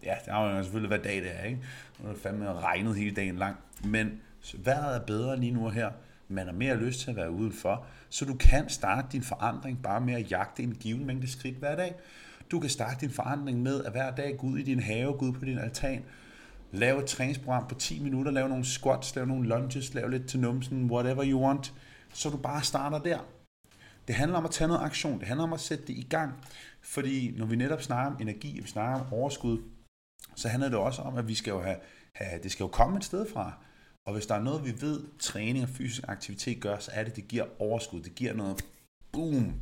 ja, 0.05 0.14
det 0.25 0.31
afhænger 0.31 0.62
selvfølgelig, 0.62 0.88
hvad 0.88 0.99
dag 0.99 1.17
det 1.17 1.31
er, 1.35 1.44
ikke? 1.44 1.61
Nu 1.99 2.08
er 2.08 2.12
det 2.12 2.23
fandme 2.23 2.52
regnet 2.52 2.96
hele 2.96 3.14
dagen 3.14 3.37
lang, 3.37 3.56
men 3.85 4.20
vejret 4.55 4.96
er 4.96 5.06
bedre 5.06 5.40
lige 5.40 5.52
nu 5.52 5.67
og 5.67 5.73
her, 5.73 5.90
man 6.29 6.46
har 6.46 6.52
mere 6.52 6.76
lyst 6.76 7.00
til 7.00 7.11
at 7.11 7.17
være 7.17 7.31
udenfor, 7.31 7.87
så 8.08 8.25
du 8.25 8.35
kan 8.35 8.69
starte 8.69 9.08
din 9.12 9.23
forandring 9.23 9.82
bare 9.82 10.00
med 10.00 10.14
at 10.14 10.31
jagte 10.31 10.62
en 10.62 10.75
given 10.75 11.06
mængde 11.06 11.31
skridt 11.31 11.56
hver 11.56 11.76
dag. 11.76 11.94
Du 12.50 12.61
kan 12.61 12.71
starte 12.71 13.00
din 13.00 13.11
forandring 13.11 13.62
med 13.62 13.85
at 13.85 13.93
hver 13.93 14.15
dag 14.15 14.37
gå 14.39 14.47
ud 14.47 14.59
i 14.59 14.62
din 14.62 14.81
have, 14.81 15.12
gå 15.12 15.25
ud 15.25 15.33
på 15.33 15.45
din 15.45 15.59
altan, 15.59 16.05
Lav 16.73 16.99
et 16.99 17.06
træningsprogram 17.06 17.69
på 17.69 17.75
10 17.75 17.99
minutter, 18.03 18.33
lav 18.33 18.49
nogle 18.49 18.65
squats, 18.65 19.17
lav 19.17 19.27
nogle 19.27 19.49
lunges, 19.49 19.95
lav 19.95 20.09
lidt 20.09 20.29
til 20.29 20.41
numsen, 20.41 20.91
whatever 20.91 21.25
you 21.27 21.41
want, 21.47 21.75
så 22.12 22.31
du 22.31 22.37
bare 22.37 22.62
starter 22.62 22.99
der. 22.99 23.19
Det 24.09 24.15
handler 24.15 24.39
om 24.39 24.45
at 24.45 24.50
tage 24.50 24.69
noget 24.69 24.83
aktion, 24.83 25.19
det 25.19 25.29
handler 25.29 25.45
om 25.45 25.53
at 25.53 25.61
sætte 25.61 25.87
det 25.87 25.93
i 25.93 26.06
gang, 26.11 26.35
fordi 26.83 27.35
når 27.37 27.47
vi 27.47 27.56
netop 27.56 27.83
snakker 27.83 28.11
om 28.11 28.23
energi, 28.23 28.59
og 28.59 28.65
vi 28.65 28.69
snakker 28.69 29.06
om 29.06 29.12
overskud, 29.12 29.62
så 30.37 30.49
handler 30.49 30.69
det 30.69 30.79
også 30.79 31.03
om, 31.03 31.17
at 31.17 31.29
vi 31.29 31.35
skal 31.35 31.50
jo 31.50 31.61
have, 31.61 31.77
have, 32.12 32.43
det 32.43 32.53
skal 32.53 32.65
jo 32.65 32.69
komme 32.69 32.97
et 32.97 33.05
sted 33.05 33.27
fra. 33.33 33.53
Og 34.06 34.12
hvis 34.12 34.27
der 34.27 34.35
er 34.35 34.43
noget, 34.43 34.65
vi 34.65 34.81
ved, 34.81 35.05
træning 35.19 35.65
og 35.65 35.69
fysisk 35.69 36.05
aktivitet 36.09 36.61
gør, 36.61 36.79
så 36.79 36.91
er 36.95 37.05
det, 37.05 37.17
det 37.17 37.29
giver 37.29 37.45
overskud. 37.59 38.03
Det 38.03 38.15
giver 38.15 38.35
noget 38.35 38.65
boom. 39.12 39.55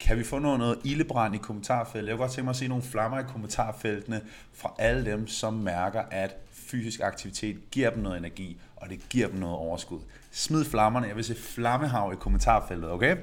Kan 0.00 0.18
vi 0.18 0.24
få 0.24 0.38
noget, 0.38 0.58
noget 0.58 0.78
ildebrand 0.84 1.34
i 1.34 1.38
kommentarfeltet? 1.38 2.08
Jeg 2.08 2.16
kunne 2.16 2.22
godt 2.24 2.32
tænke 2.32 2.44
mig 2.44 2.50
at 2.50 2.56
se 2.56 2.68
nogle 2.68 2.84
flammer 2.84 3.18
i 3.18 3.22
kommentarfeltene 3.22 4.20
fra 4.52 4.74
alle 4.78 5.10
dem, 5.10 5.26
som 5.26 5.54
mærker, 5.54 6.02
at 6.10 6.36
fysisk 6.50 7.00
aktivitet 7.00 7.70
giver 7.70 7.90
dem 7.90 8.02
noget 8.02 8.18
energi, 8.18 8.60
og 8.76 8.88
det 8.88 9.08
giver 9.08 9.28
dem 9.28 9.38
noget 9.38 9.56
overskud. 9.56 10.00
Smid 10.30 10.64
flammerne. 10.64 11.06
Jeg 11.06 11.16
vil 11.16 11.24
se 11.24 11.34
flammehav 11.34 12.12
i 12.12 12.16
kommentarfeltet, 12.16 12.90
okay? 12.90 13.16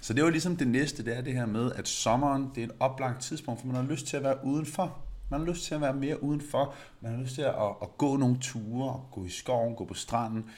Så 0.00 0.12
det 0.12 0.24
var 0.24 0.30
ligesom 0.30 0.56
det 0.56 0.68
næste, 0.68 1.04
det 1.04 1.16
er 1.16 1.20
det 1.20 1.34
her 1.34 1.46
med, 1.46 1.72
at 1.72 1.88
sommeren, 1.88 2.50
det 2.54 2.62
er 2.62 2.66
et 2.66 2.74
oplagt 2.80 3.22
tidspunkt, 3.22 3.60
for 3.60 3.66
man 3.66 3.76
har 3.76 3.82
lyst 3.82 4.06
til 4.06 4.16
at 4.16 4.22
være 4.22 4.44
udenfor. 4.44 4.98
Man 5.30 5.40
har 5.40 5.46
lyst 5.46 5.64
til 5.64 5.74
at 5.74 5.80
være 5.80 5.94
mere 5.94 6.22
udenfor. 6.22 6.74
Man 7.00 7.14
har 7.14 7.22
lyst 7.22 7.34
til 7.34 7.42
at, 7.42 7.54
at, 7.82 7.98
gå 7.98 8.16
nogle 8.16 8.38
ture, 8.40 9.02
gå 9.12 9.24
i 9.24 9.28
skoven, 9.28 9.74
gå 9.74 9.84
på 9.84 9.94
stranden. 9.94 10.50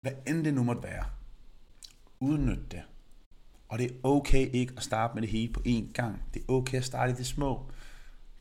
Hvad 0.00 0.12
end 0.26 0.44
det 0.44 0.54
nu 0.54 0.62
måtte 0.62 0.82
være. 0.82 1.04
Udnyt 2.20 2.72
det. 2.72 2.82
Og 3.74 3.80
det 3.80 3.90
er 3.90 3.94
okay 4.02 4.50
ikke 4.52 4.74
at 4.76 4.82
starte 4.82 5.14
med 5.14 5.22
det 5.22 5.30
hele 5.30 5.52
på 5.52 5.60
én 5.66 5.92
gang. 5.92 6.22
Det 6.34 6.42
er 6.42 6.52
okay 6.52 6.78
at 6.78 6.84
starte 6.84 7.12
i 7.12 7.14
det 7.14 7.26
små. 7.26 7.70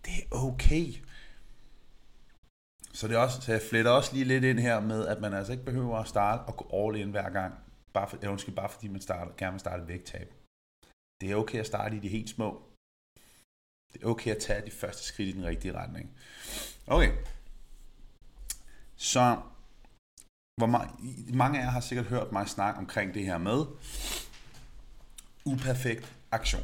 Det 0.05 0.13
er 0.13 0.35
okay. 0.35 0.93
Så, 2.91 3.07
det 3.07 3.15
er 3.15 3.19
også, 3.19 3.41
så 3.41 3.51
jeg 3.51 3.61
fletter 3.69 3.91
også 3.91 4.13
lige 4.13 4.25
lidt 4.25 4.43
ind 4.43 4.59
her 4.59 4.79
med, 4.79 5.07
at 5.07 5.21
man 5.21 5.33
altså 5.33 5.51
ikke 5.51 5.65
behøver 5.65 5.97
at 5.97 6.07
starte 6.07 6.41
og 6.41 6.57
gå 6.57 6.87
all 6.87 7.01
in 7.01 7.11
hver 7.11 7.29
gang. 7.29 7.53
Bare, 7.93 8.09
for, 8.09 8.17
eller 8.17 8.31
undskyld, 8.31 8.55
bare 8.55 8.69
fordi 8.69 8.87
man 8.87 9.01
starter, 9.01 9.31
gerne 9.37 9.51
vil 9.51 9.59
starte 9.59 9.87
vægttab. 9.87 10.33
Det 11.21 11.31
er 11.31 11.35
okay 11.35 11.59
at 11.59 11.67
starte 11.67 11.95
i 11.95 11.99
de 11.99 12.07
helt 12.07 12.29
små. 12.29 12.63
Det 13.93 14.03
er 14.03 14.07
okay 14.07 14.31
at 14.31 14.41
tage 14.41 14.65
de 14.65 14.71
første 14.71 15.03
skridt 15.03 15.29
i 15.29 15.37
den 15.37 15.45
rigtige 15.45 15.73
retning. 15.73 16.11
Okay. 16.87 17.11
Så 18.95 19.41
hvor 20.57 20.67
mange, 20.67 20.93
mange 21.33 21.59
af 21.59 21.63
jer 21.63 21.69
har 21.69 21.79
sikkert 21.79 22.05
hørt 22.05 22.31
mig 22.31 22.49
snakke 22.49 22.79
omkring 22.79 23.13
det 23.13 23.25
her 23.25 23.37
med, 23.37 23.65
uperfekt 25.45 26.15
aktion. 26.31 26.63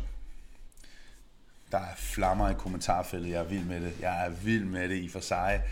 Der 1.72 1.78
er 1.78 1.96
flammer 1.96 2.50
i 2.50 2.54
kommentarfeltet, 2.54 3.30
jeg 3.30 3.40
er 3.40 3.44
vild 3.48 3.66
med 3.66 3.82
det. 3.82 4.00
Jeg 4.00 4.26
er 4.26 4.30
vild 4.30 4.66
med 4.66 4.90
det 4.90 4.96
i 4.96 5.10
for 5.10 5.20
sig. 5.20 5.64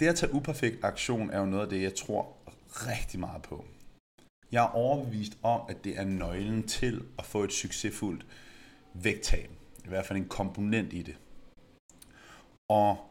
Det 0.00 0.06
at 0.06 0.16
tage 0.16 0.34
uperfekt 0.34 0.84
aktion 0.84 1.30
er 1.30 1.38
jo 1.38 1.46
noget 1.46 1.64
af 1.64 1.70
det, 1.70 1.82
jeg 1.82 1.94
tror 1.94 2.36
rigtig 2.70 3.20
meget 3.20 3.42
på. 3.42 3.64
Jeg 4.52 4.64
er 4.64 4.68
overbevist 4.68 5.38
om, 5.42 5.60
at 5.68 5.84
det 5.84 5.98
er 5.98 6.04
nøglen 6.04 6.68
til 6.68 7.04
at 7.18 7.24
få 7.24 7.44
et 7.44 7.52
succesfuldt 7.52 8.26
vægttab. 8.94 9.50
I 9.84 9.88
hvert 9.88 10.06
fald 10.06 10.18
en 10.18 10.28
komponent 10.28 10.92
i 10.92 11.02
det. 11.02 11.16
Og 12.68 13.10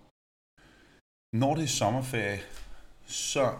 når 1.34 1.56
det 1.56 1.64
er 1.64 1.68
sommerferie, 1.68 2.40
så, 3.06 3.58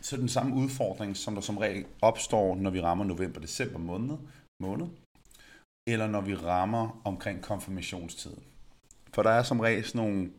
så 0.00 0.16
er 0.16 0.20
den 0.20 0.28
samme 0.28 0.54
udfordring, 0.54 1.16
som 1.16 1.34
der 1.34 1.40
som 1.40 1.58
regel 1.58 1.86
opstår, 2.02 2.56
når 2.56 2.70
vi 2.70 2.80
rammer 2.80 3.04
november-december 3.04 3.78
måned, 3.78 4.16
måned. 4.60 4.86
eller 5.86 6.06
når 6.06 6.20
vi 6.20 6.34
rammer 6.34 7.00
omkring 7.04 7.42
konfirmationstiden. 7.42 8.42
For 9.14 9.22
der 9.22 9.30
er 9.30 9.42
som 9.42 9.60
regel 9.60 9.84
sådan 9.84 10.06
nogle, 10.06 10.30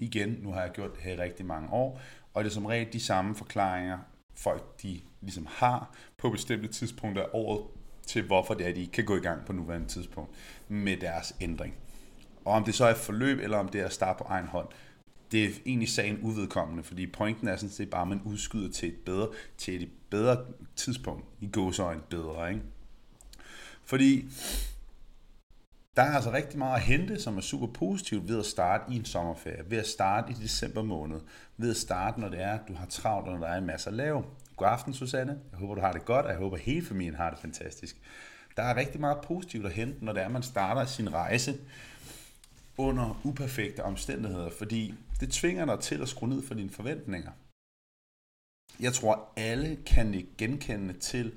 igen, 0.00 0.28
nu 0.28 0.52
har 0.52 0.60
jeg 0.60 0.70
gjort 0.70 0.94
det 0.94 1.02
her 1.02 1.12
i 1.12 1.18
rigtig 1.18 1.46
mange 1.46 1.72
år, 1.72 2.00
og 2.34 2.44
det 2.44 2.50
er 2.50 2.54
som 2.54 2.66
regel 2.66 2.92
de 2.92 3.00
samme 3.00 3.34
forklaringer, 3.34 3.98
folk 4.34 4.82
de 4.82 5.00
ligesom 5.20 5.46
har 5.50 5.94
på 6.18 6.30
bestemte 6.30 6.68
tidspunkter 6.68 7.22
af 7.22 7.28
året, 7.32 7.64
til 8.06 8.26
hvorfor 8.26 8.54
det 8.54 8.64
er, 8.64 8.70
at 8.70 8.76
de 8.76 8.80
ikke 8.80 8.92
kan 8.92 9.04
gå 9.04 9.16
i 9.16 9.20
gang 9.20 9.44
på 9.46 9.52
nuværende 9.52 9.88
tidspunkt 9.88 10.30
med 10.68 10.96
deres 10.96 11.36
ændring. 11.40 11.74
Og 12.44 12.52
om 12.52 12.64
det 12.64 12.74
så 12.74 12.84
er 12.84 12.90
et 12.90 12.96
forløb, 12.96 13.38
eller 13.38 13.58
om 13.58 13.68
det 13.68 13.80
er 13.80 13.86
at 13.86 13.92
starte 13.92 14.18
på 14.18 14.24
egen 14.24 14.46
hånd, 14.46 14.68
det 15.32 15.44
er 15.44 15.48
egentlig 15.66 15.88
sagen 15.88 16.18
uvedkommende, 16.22 16.82
fordi 16.82 17.06
pointen 17.06 17.48
er 17.48 17.56
sådan 17.56 17.70
set 17.70 17.90
bare, 17.90 18.02
at 18.02 18.08
man 18.08 18.22
udskyder 18.24 18.70
til 18.72 18.88
et 18.88 18.98
bedre, 19.06 19.28
til 19.58 19.82
et 19.82 19.90
bedre 20.10 20.44
tidspunkt. 20.76 21.24
I 21.40 21.48
gåsøjne 21.52 22.00
bedre, 22.10 22.48
ikke? 22.52 22.62
Fordi 23.90 24.24
der 25.96 26.02
er 26.02 26.14
altså 26.14 26.32
rigtig 26.32 26.58
meget 26.58 26.74
at 26.74 26.82
hente, 26.82 27.22
som 27.22 27.36
er 27.36 27.40
super 27.40 27.66
positivt 27.66 28.28
ved 28.28 28.38
at 28.38 28.46
starte 28.46 28.92
i 28.92 28.96
en 28.96 29.04
sommerferie, 29.04 29.70
ved 29.70 29.78
at 29.78 29.86
starte 29.86 30.32
i 30.32 30.34
december 30.34 30.82
måned, 30.82 31.20
ved 31.56 31.70
at 31.70 31.76
starte, 31.76 32.20
når 32.20 32.28
det 32.28 32.42
er, 32.42 32.52
at 32.52 32.68
du 32.68 32.74
har 32.74 32.86
travlt, 32.86 33.28
og 33.28 33.32
når 33.32 33.46
der 33.46 33.52
er 33.52 33.58
en 33.58 33.66
masse 33.66 33.90
at 33.90 33.94
lave. 33.94 34.24
God 34.56 34.68
aften, 34.68 34.94
Susanne. 34.94 35.38
Jeg 35.50 35.58
håber, 35.58 35.74
du 35.74 35.80
har 35.80 35.92
det 35.92 36.04
godt, 36.04 36.26
og 36.26 36.32
jeg 36.32 36.38
håber, 36.38 36.56
hele 36.56 36.86
familien 36.86 37.14
har 37.14 37.30
det 37.30 37.38
fantastisk. 37.38 37.96
Der 38.56 38.62
er 38.62 38.76
rigtig 38.76 39.00
meget 39.00 39.18
positivt 39.24 39.66
at 39.66 39.72
hente, 39.72 40.04
når 40.04 40.12
det 40.12 40.22
er, 40.22 40.26
at 40.26 40.32
man 40.32 40.42
starter 40.42 40.84
sin 40.84 41.12
rejse 41.12 41.58
under 42.78 43.20
uperfekte 43.24 43.84
omstændigheder, 43.84 44.50
fordi 44.58 44.94
det 45.20 45.30
tvinger 45.30 45.64
dig 45.64 45.80
til 45.80 46.02
at 46.02 46.08
skrue 46.08 46.28
ned 46.28 46.42
for 46.42 46.54
dine 46.54 46.70
forventninger. 46.70 47.30
Jeg 48.80 48.92
tror, 48.92 49.32
alle 49.36 49.78
kan 49.86 50.26
genkende 50.38 50.92
til, 50.92 51.32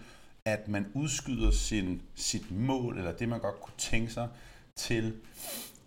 at 0.45 0.67
man 0.67 0.91
udskyder 0.93 1.51
sin, 1.51 2.01
sit 2.15 2.51
mål, 2.51 2.97
eller 2.97 3.11
det 3.11 3.29
man 3.29 3.39
godt 3.39 3.61
kunne 3.61 3.77
tænke 3.77 4.11
sig, 4.13 4.27
til 4.75 5.17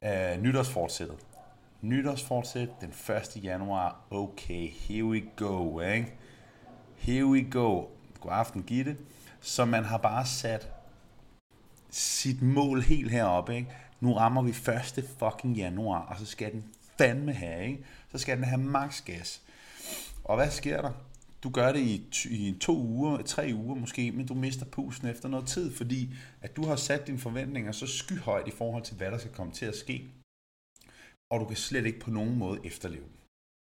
øh, 0.04 0.42
nytårsfortsættet. 0.42 1.16
Nytårsfortsæt 1.82 2.68
den 2.80 2.88
1. 2.88 3.44
januar. 3.44 4.00
Okay, 4.10 4.70
here 4.70 5.04
we 5.04 5.22
go, 5.36 5.80
ikke? 5.80 6.14
Here 6.96 7.26
we 7.26 7.50
go. 7.50 7.84
God 8.20 8.32
aften, 8.32 8.62
Gitte. 8.62 8.96
Så 9.40 9.64
man 9.64 9.84
har 9.84 9.98
bare 9.98 10.26
sat 10.26 10.72
sit 11.90 12.42
mål 12.42 12.82
helt 12.82 13.10
heroppe, 13.10 13.56
ikke? 13.56 13.68
Nu 14.00 14.12
rammer 14.12 14.42
vi 14.42 14.50
1. 14.50 15.10
fucking 15.18 15.56
januar, 15.56 16.00
og 16.00 16.18
så 16.18 16.26
skal 16.26 16.52
den 16.52 16.64
fandme 16.98 17.32
have, 17.32 17.66
ikke? 17.66 17.84
Så 18.12 18.18
skal 18.18 18.36
den 18.36 18.44
have 18.44 18.60
max 18.60 19.04
gas. 19.04 19.42
Og 20.24 20.36
hvad 20.36 20.50
sker 20.50 20.82
der? 20.82 20.92
Du 21.46 21.50
gør 21.50 21.72
det 21.72 21.80
i, 21.80 22.10
i 22.30 22.58
to 22.60 22.76
uger, 22.78 23.22
tre 23.22 23.50
uger 23.54 23.74
måske, 23.74 24.12
men 24.12 24.26
du 24.26 24.34
mister 24.34 24.66
pusten 24.66 25.08
efter 25.08 25.28
noget 25.28 25.46
tid, 25.48 25.74
fordi 25.74 26.14
at 26.40 26.56
du 26.56 26.66
har 26.66 26.76
sat 26.76 27.06
dine 27.06 27.18
forventninger 27.18 27.72
så 27.72 27.86
skyhøjt 27.86 28.48
i 28.48 28.50
forhold 28.50 28.82
til, 28.82 28.96
hvad 28.96 29.10
der 29.10 29.18
skal 29.18 29.32
komme 29.32 29.52
til 29.52 29.66
at 29.66 29.76
ske. 29.76 30.10
Og 31.30 31.40
du 31.40 31.44
kan 31.44 31.56
slet 31.56 31.86
ikke 31.86 32.00
på 32.00 32.10
nogen 32.10 32.38
måde 32.38 32.60
efterleve 32.64 33.04
dem. 33.04 33.18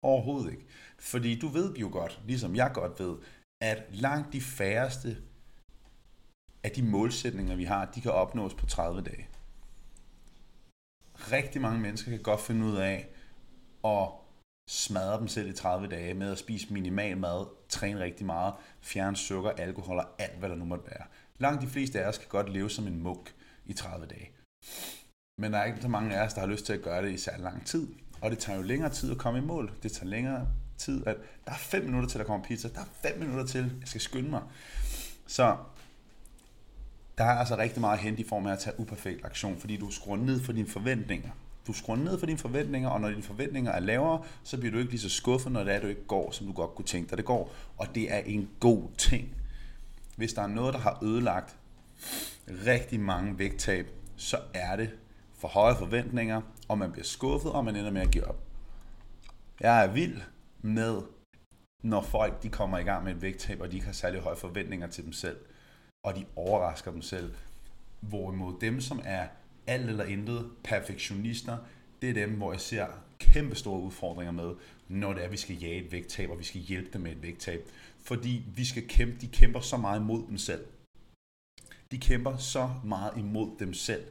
Overhovedet 0.03 0.51
ikke. 0.53 0.65
Fordi 0.99 1.39
du 1.39 1.49
ved 1.49 1.75
jo 1.75 1.89
godt, 1.93 2.21
ligesom 2.27 2.57
jeg 2.57 2.71
godt 2.75 3.01
ved, 3.01 3.17
at 3.63 3.85
langt 3.93 4.33
de 4.33 4.41
færreste 4.41 5.17
af 6.65 6.71
de 6.71 6.83
målsætninger, 6.83 7.57
vi 7.57 7.65
har, 7.65 7.85
de 7.85 8.01
kan 8.01 8.11
opnås 8.11 8.55
på 8.55 8.67
30 8.67 9.03
dage. 9.03 9.29
Rigtig 11.15 11.61
mange 11.61 11.81
mennesker 11.81 12.11
kan 12.11 12.23
godt 12.23 12.41
finde 12.41 12.67
ud 12.67 12.77
af 12.77 13.09
at 13.85 14.09
smadre 14.69 15.19
dem 15.19 15.29
selv 15.29 15.49
i 15.49 15.53
30 15.53 15.89
dage 15.89 16.15
med 16.15 16.33
at 16.33 16.39
spise 16.39 16.73
minimal 16.73 17.17
mad, 17.17 17.47
træne 17.69 18.01
rigtig 18.01 18.27
meget, 18.27 18.55
fjerne 18.81 19.17
sukker, 19.17 19.51
alkohol 19.51 19.99
og 19.99 20.07
alt, 20.19 20.39
hvad 20.39 20.49
der 20.49 20.55
nu 20.55 20.65
måtte 20.65 20.85
være. 20.91 21.07
Langt 21.39 21.63
de 21.63 21.67
fleste 21.67 22.01
af 22.01 22.09
os 22.09 22.19
kan 22.19 22.29
godt 22.29 22.53
leve 22.53 22.71
som 22.71 22.87
en 22.87 23.03
munk 23.03 23.35
i 23.67 23.73
30 23.73 24.07
dage. 24.07 24.31
Men 25.39 25.53
der 25.53 25.59
er 25.59 25.65
ikke 25.65 25.83
så 25.83 25.89
mange 25.89 26.17
af 26.17 26.27
os, 26.27 26.35
der 26.35 26.41
har 26.41 26.49
lyst 26.49 26.67
til 26.67 26.73
at 26.73 26.83
gøre 26.83 27.03
det 27.03 27.13
i 27.13 27.19
særlig 27.19 27.43
lang 27.43 27.67
tid. 27.67 27.89
Og 28.21 28.31
det 28.31 28.39
tager 28.39 28.57
jo 28.57 28.63
længere 28.63 28.91
tid 28.91 29.11
at 29.11 29.19
komme 29.19 29.39
i 29.39 29.43
mål. 29.43 29.73
Det 29.83 29.93
tager 29.93 30.11
længere 30.11 30.49
tid, 30.79 31.07
at 31.07 31.17
der 31.45 31.53
er 31.53 31.57
5 31.57 31.85
minutter 31.85 32.09
til, 32.09 32.19
der 32.19 32.27
kommer 32.27 32.47
pizza. 32.47 32.69
Der 32.69 32.81
er 32.81 33.11
5 33.11 33.19
minutter 33.19 33.47
til, 33.47 33.77
jeg 33.81 33.89
skal 33.89 34.01
skynde 34.01 34.31
mig. 34.31 34.43
Så 35.27 35.57
der 37.19 37.25
er 37.25 37.39
altså 37.39 37.57
rigtig 37.57 37.81
meget 37.81 37.97
at 37.97 38.03
hente 38.03 38.23
i 38.23 38.29
form 38.29 38.47
af 38.47 38.53
at 38.53 38.59
tage 38.59 38.81
uperfekt 38.81 39.25
aktion, 39.25 39.59
fordi 39.59 39.77
du 39.77 39.91
skruer 39.91 40.17
ned 40.17 40.41
for 40.41 40.53
dine 40.53 40.69
forventninger. 40.69 41.31
Du 41.67 41.73
skruer 41.73 41.97
ned 41.97 42.19
for 42.19 42.27
dine 42.27 42.39
forventninger, 42.39 42.89
og 42.89 43.01
når 43.01 43.09
dine 43.11 43.23
forventninger 43.23 43.73
er 43.73 43.81
lavere, 43.81 44.25
så 44.43 44.59
bliver 44.59 44.73
du 44.73 44.79
ikke 44.79 44.91
lige 44.91 45.01
så 45.01 45.09
skuffet, 45.09 45.53
når 45.53 45.65
det 45.65 45.73
er, 45.73 45.77
at 45.77 45.83
du 45.83 45.87
ikke 45.87 46.07
går, 46.07 46.31
som 46.31 46.47
du 46.47 46.53
godt 46.53 46.75
kunne 46.75 46.85
tænke 46.85 47.11
dig, 47.11 47.19
det 47.19 47.25
går. 47.25 47.53
Og 47.77 47.95
det 47.95 48.13
er 48.13 48.19
en 48.19 48.51
god 48.61 48.83
ting. 48.99 49.35
Hvis 50.17 50.33
der 50.33 50.43
er 50.43 50.47
noget, 50.47 50.75
der 50.75 50.81
har 50.81 50.99
ødelagt 51.03 51.57
rigtig 52.67 53.01
mange 53.01 53.39
vægttab, 53.39 53.91
så 54.17 54.39
er 54.55 54.77
det 54.77 54.91
for 55.39 55.49
høje 55.49 55.77
forventninger, 55.77 56.43
og 56.69 56.79
man 56.79 56.93
bliver 56.93 57.05
skuffet, 57.05 57.53
og 57.53 57.65
man 57.65 57.77
ender 57.77 57.91
med 57.91 58.01
at 58.01 58.11
give 58.11 58.25
op. 58.25 58.41
Jeg 59.61 59.85
er 59.85 59.93
vild 59.93 60.21
med, 60.63 61.03
når 61.83 62.03
folk 62.03 62.43
de 62.43 62.49
kommer 62.49 62.79
i 62.79 62.83
gang 62.83 63.05
med 63.05 63.15
et 63.15 63.23
vægttab, 63.23 63.61
og 63.61 63.71
de 63.71 63.77
ikke 63.77 63.87
har 63.87 63.93
særlig 63.93 64.21
høje 64.21 64.37
forventninger 64.37 64.87
til 64.87 65.05
dem 65.05 65.13
selv, 65.13 65.37
og 66.05 66.17
de 66.17 66.25
overrasker 66.37 66.91
dem 66.91 67.03
selv. 67.03 67.35
Hvorimod 68.01 68.61
dem, 68.61 68.81
som 68.81 69.01
er 69.05 69.27
alt 69.67 69.89
eller 69.89 70.05
intet 70.05 70.51
perfektionister, 70.65 71.57
det 72.03 72.11
er 72.11 72.15
dem, 72.15 72.31
hvor 72.31 72.53
jeg 72.53 72.61
ser 72.61 72.87
kæmpe 73.19 73.57
store 73.57 73.81
udfordringer 73.81 74.33
med, 74.33 74.55
når 74.89 75.13
det 75.13 75.21
er, 75.21 75.25
at 75.25 75.33
vi 75.33 75.37
skal 75.37 75.57
jage 75.57 75.85
et 75.85 75.93
vægttab, 75.93 76.31
og 76.31 76.39
vi 76.39 76.45
skal 76.45 76.61
hjælpe 76.61 76.91
dem 76.93 77.01
med 77.01 77.13
et 77.13 77.23
vægttab. 77.23 77.69
Fordi 78.05 78.45
vi 78.57 78.65
skal 78.65 78.89
kæmpe, 78.89 79.17
de 79.21 79.29
kæmper 79.29 79.61
så 79.61 79.77
meget 79.77 80.01
imod 80.01 80.27
dem 80.29 80.39
selv. 80.39 80.65
De 81.91 81.99
kæmper 81.99 82.37
så 82.37 82.71
meget 82.85 83.13
imod 83.17 83.51
dem 83.59 83.75
selv. 83.75 84.05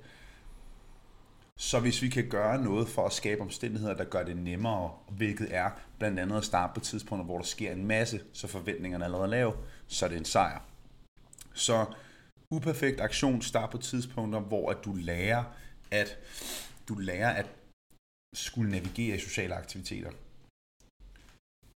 Så 1.58 1.80
hvis 1.80 2.02
vi 2.02 2.10
kan 2.10 2.30
gøre 2.30 2.64
noget 2.64 2.88
for 2.88 3.06
at 3.06 3.14
skabe 3.14 3.42
omstændigheder, 3.42 3.94
der 3.94 4.04
gør 4.04 4.24
det 4.24 4.38
nemmere, 4.38 4.92
hvilket 5.10 5.48
er 5.52 5.70
blandt 6.00 6.20
andet 6.20 6.38
at 6.38 6.46
starte 6.46 6.74
på 6.74 6.80
tidspunkter, 6.80 7.26
hvor 7.26 7.38
der 7.38 7.46
sker 7.46 7.72
en 7.72 7.86
masse, 7.86 8.22
så 8.34 8.48
forventningerne 8.48 9.04
er 9.04 9.08
allerede 9.08 9.30
lave, 9.30 9.54
så 9.88 10.06
er 10.06 10.10
det 10.10 10.18
en 10.18 10.26
sejr. 10.26 10.60
Så 11.54 11.86
uperfekt 12.52 13.02
aktion 13.02 13.42
start 13.42 13.70
på 13.70 13.78
tidspunkter, 13.78 14.40
hvor 14.40 14.72
at 14.72 14.78
du 14.86 14.94
lærer 14.94 15.44
at 15.92 16.20
du 16.88 16.96
lærer 16.96 17.30
at 17.30 17.50
skulle 18.34 18.72
navigere 18.72 19.16
i 19.16 19.20
sociale 19.20 19.56
aktiviteter. 19.56 20.12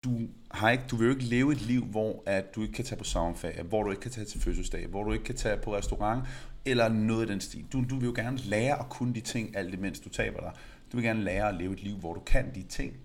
Du, 0.03 0.29
har 0.51 0.69
ikke, 0.69 0.83
du 0.91 0.95
vil 0.95 1.05
jo 1.05 1.11
ikke 1.11 1.23
leve 1.23 1.51
et 1.51 1.61
liv, 1.61 1.85
hvor 1.85 2.23
at 2.25 2.55
du 2.55 2.61
ikke 2.61 2.73
kan 2.73 2.85
tage 2.85 2.99
på 2.99 3.03
sommerferie, 3.03 3.63
hvor 3.63 3.83
du 3.83 3.91
ikke 3.91 4.01
kan 4.01 4.11
tage 4.11 4.25
til 4.25 4.41
fødselsdag, 4.41 4.87
hvor 4.87 5.03
du 5.03 5.11
ikke 5.11 5.25
kan 5.25 5.35
tage 5.35 5.57
på 5.57 5.75
restaurant, 5.75 6.27
eller 6.65 6.89
noget 6.89 7.29
i 7.29 7.31
den 7.31 7.41
stil. 7.41 7.65
Du, 7.73 7.85
du 7.89 7.95
vil 7.95 8.05
jo 8.05 8.13
gerne 8.15 8.37
lære 8.37 8.79
at 8.79 8.89
kunne 8.89 9.13
de 9.13 9.21
ting, 9.21 9.57
alt 9.57 9.73
imens 9.73 9.99
du 9.99 10.09
taber 10.09 10.39
dig. 10.39 10.51
Du 10.91 10.97
vil 10.97 11.05
gerne 11.05 11.23
lære 11.23 11.49
at 11.49 11.55
leve 11.55 11.73
et 11.73 11.83
liv, 11.83 11.95
hvor 11.95 12.13
du 12.13 12.19
kan 12.19 12.55
de 12.55 12.63
ting. 12.63 12.97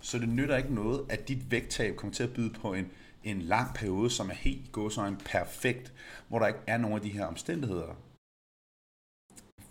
Så 0.00 0.18
det 0.18 0.28
nytter 0.28 0.56
ikke 0.56 0.74
noget, 0.74 1.06
at 1.08 1.28
dit 1.28 1.50
vægttab 1.50 1.96
kommer 1.96 2.14
til 2.14 2.22
at 2.22 2.32
byde 2.32 2.50
på 2.50 2.74
en, 2.74 2.90
en 3.26 3.42
lang 3.42 3.74
periode, 3.74 4.10
som 4.10 4.30
er 4.30 4.34
helt 4.34 4.72
gåsøjne 4.72 5.16
perfekt, 5.16 5.92
hvor 6.28 6.38
der 6.38 6.46
ikke 6.46 6.60
er 6.66 6.76
nogen 6.76 6.96
af 6.96 7.02
de 7.02 7.10
her 7.10 7.24
omstændigheder. 7.24 7.94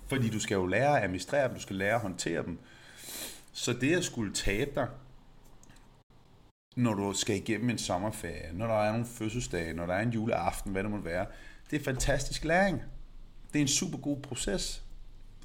Fordi 0.08 0.30
du 0.30 0.40
skal 0.40 0.56
jo 0.56 0.66
lære 0.66 0.98
at 0.98 1.04
administrere 1.04 1.48
dem, 1.48 1.56
du 1.56 1.62
skal 1.62 1.76
lære 1.76 1.96
at 1.96 2.02
håndtere 2.02 2.44
dem. 2.44 2.60
Så 3.52 3.74
det 3.74 3.96
at 3.96 4.04
skulle 4.04 4.34
tabe 4.34 4.72
dig, 4.76 4.88
når 6.76 6.94
du 6.94 7.14
skal 7.14 7.36
igennem 7.36 7.70
en 7.70 7.78
sommerferie, 7.78 8.54
når 8.54 8.68
der 8.68 8.74
er 8.74 8.92
nogle 8.92 9.06
fødselsdage, 9.06 9.74
når 9.74 9.86
der 9.86 9.94
er 9.94 10.02
en 10.02 10.10
juleaften, 10.10 10.72
hvad 10.72 10.84
det 10.84 10.92
må 10.92 10.98
være, 10.98 11.26
det 11.72 11.80
er 11.80 11.84
fantastisk 11.84 12.44
læring. 12.44 12.82
Det 13.54 13.60
er 13.60 13.62
en 13.62 13.68
super 13.68 13.98
god 13.98 14.22
proces, 14.22 14.84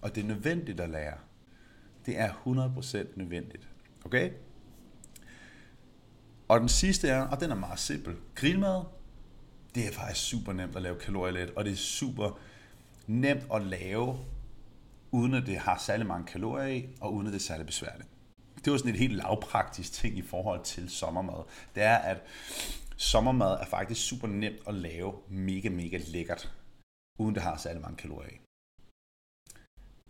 og 0.02 0.14
det 0.14 0.22
er 0.22 0.26
nødvendigt 0.28 0.80
at 0.80 0.90
lære. 0.90 1.18
Det 2.06 2.18
er 2.18 2.32
100% 2.32 3.06
nødvendigt. 3.16 3.68
Okay? 4.04 4.30
Og 6.50 6.60
den 6.60 6.68
sidste 6.68 7.08
er, 7.08 7.22
og 7.22 7.40
den 7.40 7.50
er 7.50 7.54
meget 7.54 7.78
simpel, 7.78 8.16
grillmad, 8.34 8.84
det 9.74 9.86
er 9.86 9.92
faktisk 9.92 10.28
super 10.28 10.52
nemt 10.52 10.76
at 10.76 10.82
lave 10.82 10.98
kalorielet, 10.98 11.50
og 11.50 11.64
det 11.64 11.72
er 11.72 11.76
super 11.76 12.38
nemt 13.06 13.46
at 13.54 13.62
lave, 13.62 14.18
uden 15.10 15.34
at 15.34 15.46
det 15.46 15.58
har 15.58 15.78
særlig 15.78 16.06
mange 16.06 16.26
kalorier 16.26 16.66
i, 16.66 16.88
og 17.00 17.14
uden 17.14 17.26
at 17.26 17.32
det 17.32 17.38
er 17.38 17.42
særlig 17.42 17.66
besværligt. 17.66 18.08
Det 18.64 18.72
var 18.72 18.78
sådan 18.78 18.92
et 18.92 18.98
helt 18.98 19.12
lavpraktisk 19.12 19.92
ting 19.92 20.18
i 20.18 20.22
forhold 20.22 20.64
til 20.64 20.90
sommermad. 20.90 21.44
Det 21.74 21.82
er, 21.82 21.96
at 21.96 22.22
sommermad 22.96 23.52
er 23.60 23.66
faktisk 23.66 24.08
super 24.08 24.28
nemt 24.28 24.58
at 24.66 24.74
lave 24.74 25.14
mega, 25.28 25.68
mega 25.68 25.98
lækkert, 26.06 26.52
uden 27.18 27.34
det 27.34 27.42
har 27.42 27.56
særlig 27.56 27.82
mange 27.82 27.96
kalorier 27.96 28.30
i. 28.30 28.40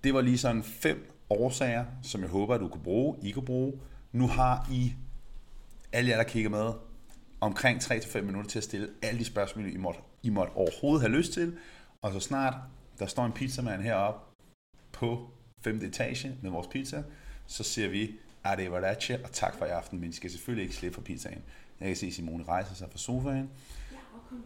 Det 0.05 0.15
var 0.15 0.21
lige 0.21 0.39
sådan 0.39 0.63
fem 0.63 1.13
årsager, 1.31 1.85
som 2.03 2.21
jeg 2.21 2.31
håber, 2.31 2.55
at 2.55 2.61
du 2.61 2.69
kunne 2.69 2.85
bruge, 2.85 3.17
I 3.23 3.31
kunne 3.31 3.47
bruge. 3.47 3.81
Nu 4.13 4.29
har 4.29 4.69
I 4.71 4.95
alle 5.93 6.11
jer, 6.11 6.17
der 6.17 6.25
kigger 6.25 6.51
med, 6.51 6.73
omkring 7.41 7.79
3-5 7.79 8.21
minutter 8.21 8.51
til 8.51 8.59
at 8.59 8.65
stille 8.65 8.89
alle 9.03 9.19
de 9.19 9.25
spørgsmål, 9.25 9.73
I 9.73 9.77
måtte, 9.77 10.01
I 10.23 10.31
måtte 10.31 10.51
overhovedet 10.51 11.01
have 11.01 11.17
lyst 11.17 11.33
til. 11.33 11.57
Og 12.03 12.13
så 12.13 12.21
snart 12.21 12.55
der 12.99 13.07
står 13.07 13.27
en 13.27 13.33
pizzamand 13.33 13.83
heroppe 13.83 14.21
på 14.93 15.31
5. 15.65 15.77
etage 15.77 16.37
med 16.43 16.51
vores 16.51 16.67
pizza, 16.67 17.03
så 17.47 17.63
siger 17.63 17.89
vi, 17.89 18.11
arrivederci 18.45 19.13
og 19.13 19.33
tak 19.33 19.59
for 19.59 19.65
i 19.65 19.69
aften, 19.69 20.01
men 20.01 20.11
I 20.11 20.13
skal 20.13 20.31
selvfølgelig 20.31 20.63
ikke 20.63 20.75
slippe 20.75 20.95
for 20.95 21.03
pizzaen. 21.03 21.43
Jeg 21.81 21.87
kan 21.89 21.97
se, 21.97 22.07
at 22.07 22.13
Simone 22.13 22.45
rejser 22.45 22.75
sig 22.75 22.89
fra 22.91 22.99
sofaen. 22.99 23.51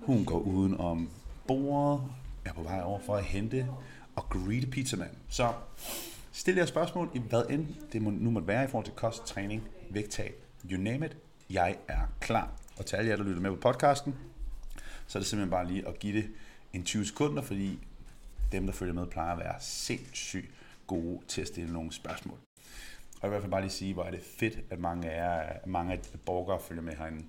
Hun 0.03 0.25
går 0.25 0.39
uden 0.39 0.81
om 0.81 1.11
bordet, 1.47 2.03
er 2.45 2.53
på 2.53 2.63
vej 2.63 2.81
over 2.83 3.01
for 3.01 3.17
at 3.17 3.25
hente, 3.25 3.69
og 4.17 4.29
greet 4.31 4.71
pizzamanden. 4.71 5.19
Så 5.29 5.53
stil 6.33 6.55
jer 6.55 6.67
spørgsmål 6.67 7.11
i 7.15 7.19
hvad 7.19 7.43
end 7.51 7.67
det 7.93 8.03
må, 8.03 8.11
nu 8.11 8.31
måtte 8.31 8.49
være 8.49 8.65
i 8.65 8.67
forhold 8.67 8.85
til 8.85 8.95
kost, 8.95 9.27
træning, 9.27 9.69
vægttab, 9.91 10.45
you 10.71 10.81
name 10.81 11.07
it. 11.07 11.17
Jeg 11.55 11.79
er 11.89 12.07
klar. 12.21 12.51
Og 12.79 12.87
til 12.87 12.97
alle 12.97 13.11
jer, 13.11 13.17
der 13.17 13.25
lytter 13.25 13.41
med 13.41 13.51
på 13.51 13.57
podcasten, 13.57 14.15
så 15.07 15.19
er 15.19 15.21
det 15.21 15.27
simpelthen 15.27 15.51
bare 15.51 15.67
lige 15.67 15.89
at 15.89 15.99
give 15.99 16.17
det 16.17 16.31
en 16.73 16.85
20 16.85 17.07
sekunder, 17.07 17.43
fordi 17.43 17.79
dem, 18.53 18.67
der 18.67 18.73
følger 18.73 18.95
med, 18.95 19.07
plejer 19.07 19.33
at 19.33 19.39
være 19.39 19.61
sindssygt 19.61 20.51
gode 20.87 21.21
til 21.29 21.41
at 21.41 21.49
stille 21.49 21.73
nogle 21.73 21.93
spørgsmål. 21.93 22.39
Og 23.21 23.23
jeg 23.23 23.31
vil 23.31 23.31
i 23.31 23.31
hvert 23.31 23.43
fald 23.43 23.51
bare 23.51 23.61
lige 23.61 23.71
sige, 23.71 23.95
hvor 23.95 24.05
er 24.05 24.11
det 24.11 24.23
fedt, 24.39 24.59
at 24.71 24.79
mange 24.79 25.11
af, 25.11 25.17
jer, 25.17 25.59
mange 25.67 25.93
af 25.93 26.01
borgere 26.27 26.61
følger 26.61 26.83
med 26.83 26.97
herinde. 26.97 27.25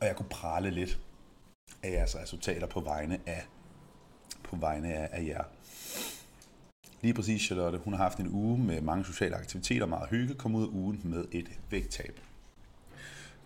Og 0.00 0.06
jeg 0.06 0.16
kunne 0.16 0.28
prale 0.28 0.70
lidt 0.70 1.00
af 1.82 1.90
jeres 1.90 2.16
resultater 2.16 2.66
på 2.66 2.80
vegne 2.80 3.20
af, 3.26 3.46
på 4.44 4.56
vegne 4.56 4.94
af, 4.94 5.08
af 5.12 5.26
jer. 5.26 5.44
Lige 7.02 7.14
præcis, 7.14 7.42
Charlotte, 7.42 7.78
hun 7.78 7.92
har 7.92 8.02
haft 8.02 8.18
en 8.18 8.28
uge 8.28 8.58
med 8.58 8.80
mange 8.80 9.04
sociale 9.04 9.36
aktiviteter, 9.36 9.86
meget 9.86 10.10
hygge, 10.10 10.34
kom 10.34 10.54
ud 10.54 10.62
af 10.62 10.70
ugen 10.72 11.00
med 11.04 11.24
et 11.32 11.50
vægttab. 11.70 12.20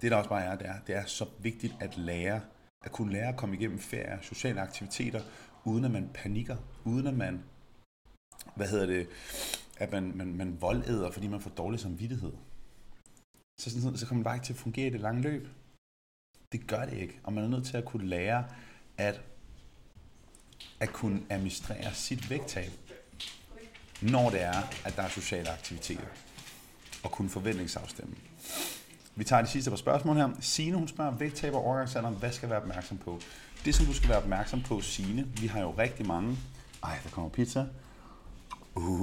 Det 0.03 0.11
der 0.11 0.17
også 0.17 0.31
bare 0.31 0.45
er, 0.45 0.57
det 0.57 0.67
er, 0.67 0.75
det 0.87 0.97
er 0.97 1.05
så 1.05 1.27
vigtigt 1.39 1.75
at 1.81 1.99
lære, 1.99 2.41
at 2.85 2.93
kunne 2.93 3.13
lære 3.13 3.29
at 3.29 3.37
komme 3.37 3.57
igennem 3.57 3.79
ferie, 3.79 4.19
sociale 4.23 4.61
aktiviteter, 4.61 5.23
uden 5.65 5.85
at 5.85 5.91
man 5.91 6.11
panikker, 6.15 6.57
uden 6.85 7.07
at 7.07 7.15
man, 7.15 7.43
hvad 8.55 8.69
hedder 8.69 8.87
det, 8.87 9.09
at 9.79 9.93
man, 9.93 10.13
man, 10.17 10.35
man 10.37 10.61
voldæder, 10.61 11.11
fordi 11.11 11.29
man 11.29 11.41
får 11.41 11.51
dårlig 11.51 11.81
samvittighed. 11.81 12.33
Så, 13.61 13.81
sådan, 13.81 13.97
så 13.97 14.07
kommer 14.07 14.21
man 14.21 14.25
bare 14.25 14.37
ikke 14.37 14.47
til 14.47 14.53
at 14.53 14.59
fungere 14.59 14.87
i 14.87 14.91
det 14.91 15.01
lange 15.01 15.23
løb. 15.23 15.49
Det 16.53 16.67
gør 16.67 16.85
det 16.85 16.97
ikke, 16.99 17.21
og 17.25 17.33
man 17.33 17.45
er 17.45 17.49
nødt 17.49 17.67
til 17.67 17.77
at 17.77 17.85
kunne 17.85 18.07
lære 18.07 18.45
at, 18.97 19.21
at 20.81 20.93
kunne 20.93 21.23
administrere 21.31 21.95
sit 21.95 22.31
vægttab, 22.31 22.71
når 24.01 24.31
det 24.31 24.43
er, 24.43 24.63
at 24.85 24.97
der 24.97 25.03
er 25.03 25.09
sociale 25.09 25.51
aktiviteter, 25.51 26.07
og 27.03 27.11
kunne 27.11 27.31
forventningsafstemme. 27.31 28.15
Vi 29.15 29.25
tager 29.25 29.43
de 29.43 29.49
sidste 29.49 29.71
par 29.71 29.77
spørgsmål 29.77 30.17
her. 30.17 30.29
Signe, 30.41 30.77
hun 30.77 30.89
spørger, 30.89 31.11
vægttab 31.11 31.55
og 31.55 31.65
overgangsalderen, 31.65 32.15
hvad 32.15 32.33
skal 32.33 32.49
være 32.49 32.61
opmærksom 32.61 32.99
på? 32.99 33.21
Det, 33.65 33.75
som 33.75 33.87
du 33.87 33.95
skal 33.95 34.09
være 34.09 34.19
opmærksom 34.19 34.63
på, 34.63 34.81
Signe, 34.81 35.27
vi 35.41 35.47
har 35.47 35.61
jo 35.61 35.75
rigtig 35.79 36.07
mange... 36.07 36.39
Ej, 36.85 36.99
der 37.05 37.11
kommer 37.11 37.31
pizza. 37.31 37.65
Uh, 38.75 39.03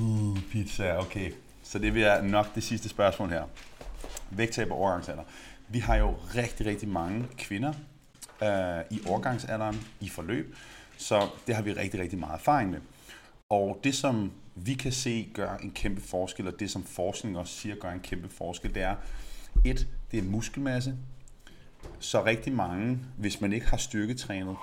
uh, 0.00 0.38
pizza, 0.52 0.98
okay. 0.98 1.32
Så 1.62 1.78
det 1.78 1.92
bliver 1.92 2.22
nok 2.22 2.54
det 2.54 2.62
sidste 2.62 2.88
spørgsmål 2.88 3.28
her. 3.28 3.44
Vægttab 4.30 4.70
og 4.70 4.78
overgangsalder. 4.78 5.22
Vi 5.68 5.78
har 5.78 5.96
jo 5.96 6.14
rigtig, 6.34 6.66
rigtig 6.66 6.88
mange 6.88 7.28
kvinder 7.38 7.72
øh, 8.42 8.84
i 8.90 9.00
overgangsalderen 9.06 9.86
i 10.00 10.08
forløb, 10.08 10.56
så 10.96 11.28
det 11.46 11.54
har 11.54 11.62
vi 11.62 11.72
rigtig, 11.72 12.00
rigtig 12.00 12.18
meget 12.18 12.34
erfaring 12.34 12.70
med. 12.70 12.80
Og 13.50 13.80
det, 13.84 13.94
som 13.94 14.32
vi 14.54 14.74
kan 14.74 14.92
se 14.92 15.30
gør 15.34 15.56
en 15.56 15.70
kæmpe 15.70 16.00
forskel, 16.00 16.46
og 16.46 16.60
det, 16.60 16.70
som 16.70 16.84
forskning 16.84 17.38
også 17.38 17.54
siger 17.54 17.76
gør 17.76 17.90
en 17.90 18.00
kæmpe 18.00 18.28
forskel, 18.28 18.74
det 18.74 18.82
er, 18.82 18.96
et, 19.64 19.88
det 20.10 20.18
er 20.18 20.22
muskelmasse. 20.22 20.96
Så 21.98 22.24
rigtig 22.24 22.52
mange, 22.52 22.98
hvis 23.18 23.40
man 23.40 23.52
ikke 23.52 23.66
har 23.66 23.76
styrketrænet, 23.76 24.56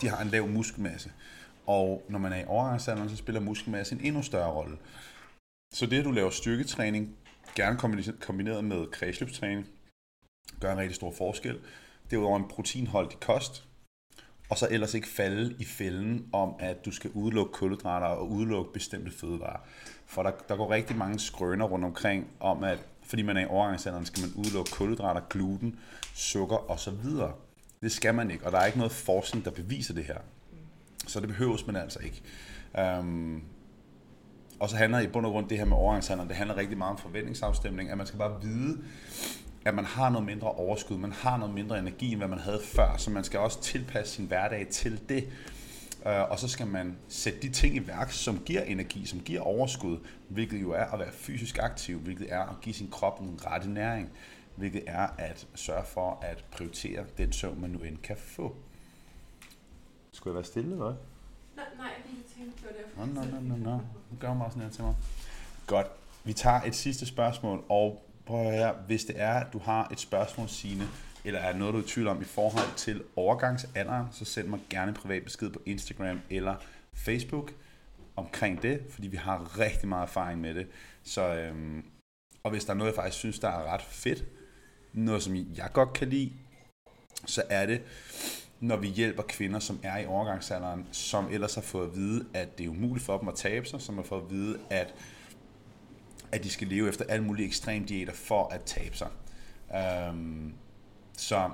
de 0.00 0.08
har 0.08 0.22
en 0.22 0.28
lav 0.28 0.48
muskelmasse. 0.48 1.12
Og 1.66 2.06
når 2.08 2.18
man 2.18 2.32
er 2.32 2.36
i 2.36 2.44
overgangsalderen, 2.46 3.10
så 3.10 3.16
spiller 3.16 3.40
muskelmasse 3.40 3.94
en 3.94 4.00
endnu 4.04 4.22
større 4.22 4.52
rolle. 4.52 4.78
Så 5.74 5.86
det, 5.86 5.98
at 5.98 6.04
du 6.04 6.10
laver 6.10 6.30
styrketræning, 6.30 7.16
gerne 7.54 7.78
kombineret 8.20 8.64
med 8.64 8.86
kredsløbstræning, 8.86 9.66
gør 10.60 10.72
en 10.72 10.78
rigtig 10.78 10.96
stor 10.96 11.10
forskel. 11.10 11.60
Det 12.10 12.16
er 12.16 12.36
en 12.36 12.48
proteinholdig 12.48 13.20
kost, 13.20 13.68
og 14.48 14.58
så 14.58 14.68
ellers 14.70 14.94
ikke 14.94 15.08
falde 15.08 15.54
i 15.58 15.64
fælden 15.64 16.26
om, 16.32 16.54
at 16.58 16.84
du 16.84 16.90
skal 16.90 17.10
udelukke 17.14 17.52
kulhydrater 17.52 18.06
og 18.06 18.30
udelukke 18.30 18.72
bestemte 18.72 19.10
fødevarer. 19.10 19.60
For 20.06 20.22
der, 20.22 20.30
der 20.48 20.56
går 20.56 20.70
rigtig 20.70 20.96
mange 20.96 21.18
skrøner 21.18 21.64
rundt 21.64 21.84
omkring 21.84 22.26
om, 22.40 22.64
at 22.64 22.78
fordi 23.02 23.22
man 23.22 23.36
er 23.36 23.40
i 23.40 23.46
overgangsalderen, 23.46 24.06
skal 24.06 24.20
man 24.20 24.32
udelukke 24.34 24.70
kulhydrater, 24.70 25.20
gluten, 25.30 25.78
sukker 26.14 26.70
osv. 26.70 26.94
Det 27.82 27.92
skal 27.92 28.14
man 28.14 28.30
ikke, 28.30 28.46
og 28.46 28.52
der 28.52 28.58
er 28.58 28.66
ikke 28.66 28.78
noget 28.78 28.92
forskning, 28.92 29.44
der 29.44 29.50
beviser 29.50 29.94
det 29.94 30.04
her. 30.04 30.18
Så 31.06 31.20
det 31.20 31.28
behøves 31.28 31.66
man 31.66 31.76
altså 31.76 31.98
ikke. 31.98 32.22
Um, 32.98 33.42
og 34.62 34.70
så 34.70 34.76
handler 34.76 35.00
i 35.00 35.06
bund 35.06 35.26
og 35.26 35.32
grund 35.32 35.48
det 35.48 35.58
her 35.58 35.64
med 35.64 35.76
overgangsalderen, 35.76 36.28
det 36.28 36.36
handler 36.36 36.56
rigtig 36.56 36.78
meget 36.78 36.90
om 36.90 36.98
forventningsafstemning, 36.98 37.90
at 37.90 37.98
man 37.98 38.06
skal 38.06 38.18
bare 38.18 38.42
vide, 38.42 38.78
at 39.64 39.74
man 39.74 39.84
har 39.84 40.10
noget 40.10 40.26
mindre 40.26 40.52
overskud, 40.52 40.98
man 40.98 41.12
har 41.12 41.36
noget 41.36 41.54
mindre 41.54 41.78
energi, 41.78 42.12
end 42.12 42.20
hvad 42.20 42.28
man 42.28 42.38
havde 42.38 42.60
før, 42.64 42.96
så 42.96 43.10
man 43.10 43.24
skal 43.24 43.40
også 43.40 43.62
tilpasse 43.62 44.14
sin 44.14 44.26
hverdag 44.26 44.66
til 44.68 45.08
det. 45.08 45.28
Øh, 46.06 46.30
og 46.30 46.38
så 46.38 46.48
skal 46.48 46.66
man 46.66 46.96
sætte 47.08 47.42
de 47.42 47.48
ting 47.48 47.76
i 47.76 47.86
værk, 47.86 48.10
som 48.10 48.38
giver 48.38 48.62
energi, 48.62 49.06
som 49.06 49.20
giver 49.20 49.40
overskud, 49.40 49.98
hvilket 50.28 50.60
jo 50.60 50.70
er 50.70 50.84
at 50.84 50.98
være 50.98 51.12
fysisk 51.12 51.58
aktiv, 51.58 51.98
hvilket 51.98 52.32
er 52.32 52.40
at 52.40 52.60
give 52.60 52.74
sin 52.74 52.90
krop 52.90 53.18
den 53.18 53.46
rette 53.46 53.70
næring, 53.70 54.10
hvilket 54.56 54.82
er 54.86 55.08
at 55.18 55.46
sørge 55.54 55.84
for 55.84 56.18
at 56.22 56.44
prioritere 56.50 57.04
den 57.18 57.32
søvn, 57.32 57.60
man 57.60 57.70
nu 57.70 57.78
end 57.78 57.98
kan 57.98 58.16
få. 58.16 58.56
Skulle 60.12 60.32
jeg 60.32 60.34
være 60.34 60.44
stille, 60.44 60.72
eller 60.72 60.94
Nej, 61.56 61.64
nej, 61.76 61.86
jeg 61.86 62.24
tænkte 62.36 62.62
på 62.62 62.68
det. 62.68 63.14
Nå, 63.14 63.20
nå, 63.20 63.30
nå, 63.30 63.40
nå, 63.40 63.56
nå. 63.56 63.80
Nu 64.10 64.16
gør 64.20 64.34
mig 64.34 64.50
sådan 64.50 64.62
her 64.62 64.70
til 64.70 64.84
mig. 64.84 64.94
Godt. 65.66 65.86
Vi 66.24 66.32
tager 66.32 66.60
et 66.62 66.74
sidste 66.74 67.06
spørgsmål, 67.06 67.64
og 67.68 68.08
prøv 68.26 68.46
at 68.46 68.58
høre, 68.58 68.74
hvis 68.86 69.04
det 69.04 69.20
er, 69.20 69.34
at 69.34 69.52
du 69.52 69.58
har 69.58 69.88
et 69.92 70.00
spørgsmål, 70.00 70.48
Signe, 70.48 70.84
eller 71.24 71.40
er 71.40 71.56
noget, 71.56 71.74
du 71.74 71.78
er 71.78 71.82
i 71.82 71.86
tvivl 71.86 72.08
om 72.08 72.20
i 72.20 72.24
forhold 72.24 72.76
til 72.76 73.02
overgangsalderen, 73.16 74.06
så 74.12 74.24
send 74.24 74.48
mig 74.48 74.60
gerne 74.70 74.88
en 74.88 74.94
privat 74.94 75.24
besked 75.24 75.50
på 75.50 75.62
Instagram 75.66 76.20
eller 76.30 76.54
Facebook 76.92 77.52
omkring 78.16 78.62
det, 78.62 78.82
fordi 78.90 79.08
vi 79.08 79.16
har 79.16 79.58
rigtig 79.58 79.88
meget 79.88 80.02
erfaring 80.02 80.40
med 80.40 80.54
det. 80.54 80.66
Så, 81.02 81.34
øhm, 81.34 81.84
og 82.42 82.50
hvis 82.50 82.64
der 82.64 82.72
er 82.72 82.76
noget, 82.76 82.90
jeg 82.90 82.96
faktisk 82.96 83.18
synes, 83.18 83.38
der 83.38 83.48
er 83.48 83.74
ret 83.74 83.82
fedt, 83.82 84.24
noget 84.92 85.22
som 85.22 85.34
jeg 85.34 85.70
godt 85.72 85.92
kan 85.92 86.08
lide, 86.08 86.32
så 87.26 87.42
er 87.50 87.66
det, 87.66 87.82
når 88.62 88.76
vi 88.76 88.88
hjælper 88.88 89.22
kvinder, 89.22 89.58
som 89.58 89.80
er 89.82 89.98
i 89.98 90.06
overgangsalderen, 90.06 90.86
som 90.92 91.28
ellers 91.30 91.54
har 91.54 91.62
fået 91.62 91.86
at 91.86 91.96
vide, 91.96 92.26
at 92.34 92.58
det 92.58 92.66
er 92.66 92.70
umuligt 92.70 93.04
for 93.04 93.18
dem 93.18 93.28
at 93.28 93.34
tabe 93.34 93.66
sig, 93.66 93.80
som 93.80 93.94
har 93.94 94.02
fået 94.02 94.22
at 94.22 94.30
vide, 94.30 94.58
at 94.70 94.94
at 96.32 96.44
de 96.44 96.50
skal 96.50 96.68
leve 96.68 96.88
efter 96.88 97.04
alle 97.08 97.24
mulige 97.24 97.46
ekstrem 97.46 97.84
diæter 97.84 98.12
for 98.12 98.48
at 98.48 98.62
tabe 98.62 98.96
sig. 98.96 99.08
Øhm, 99.76 100.52
så 101.16 101.50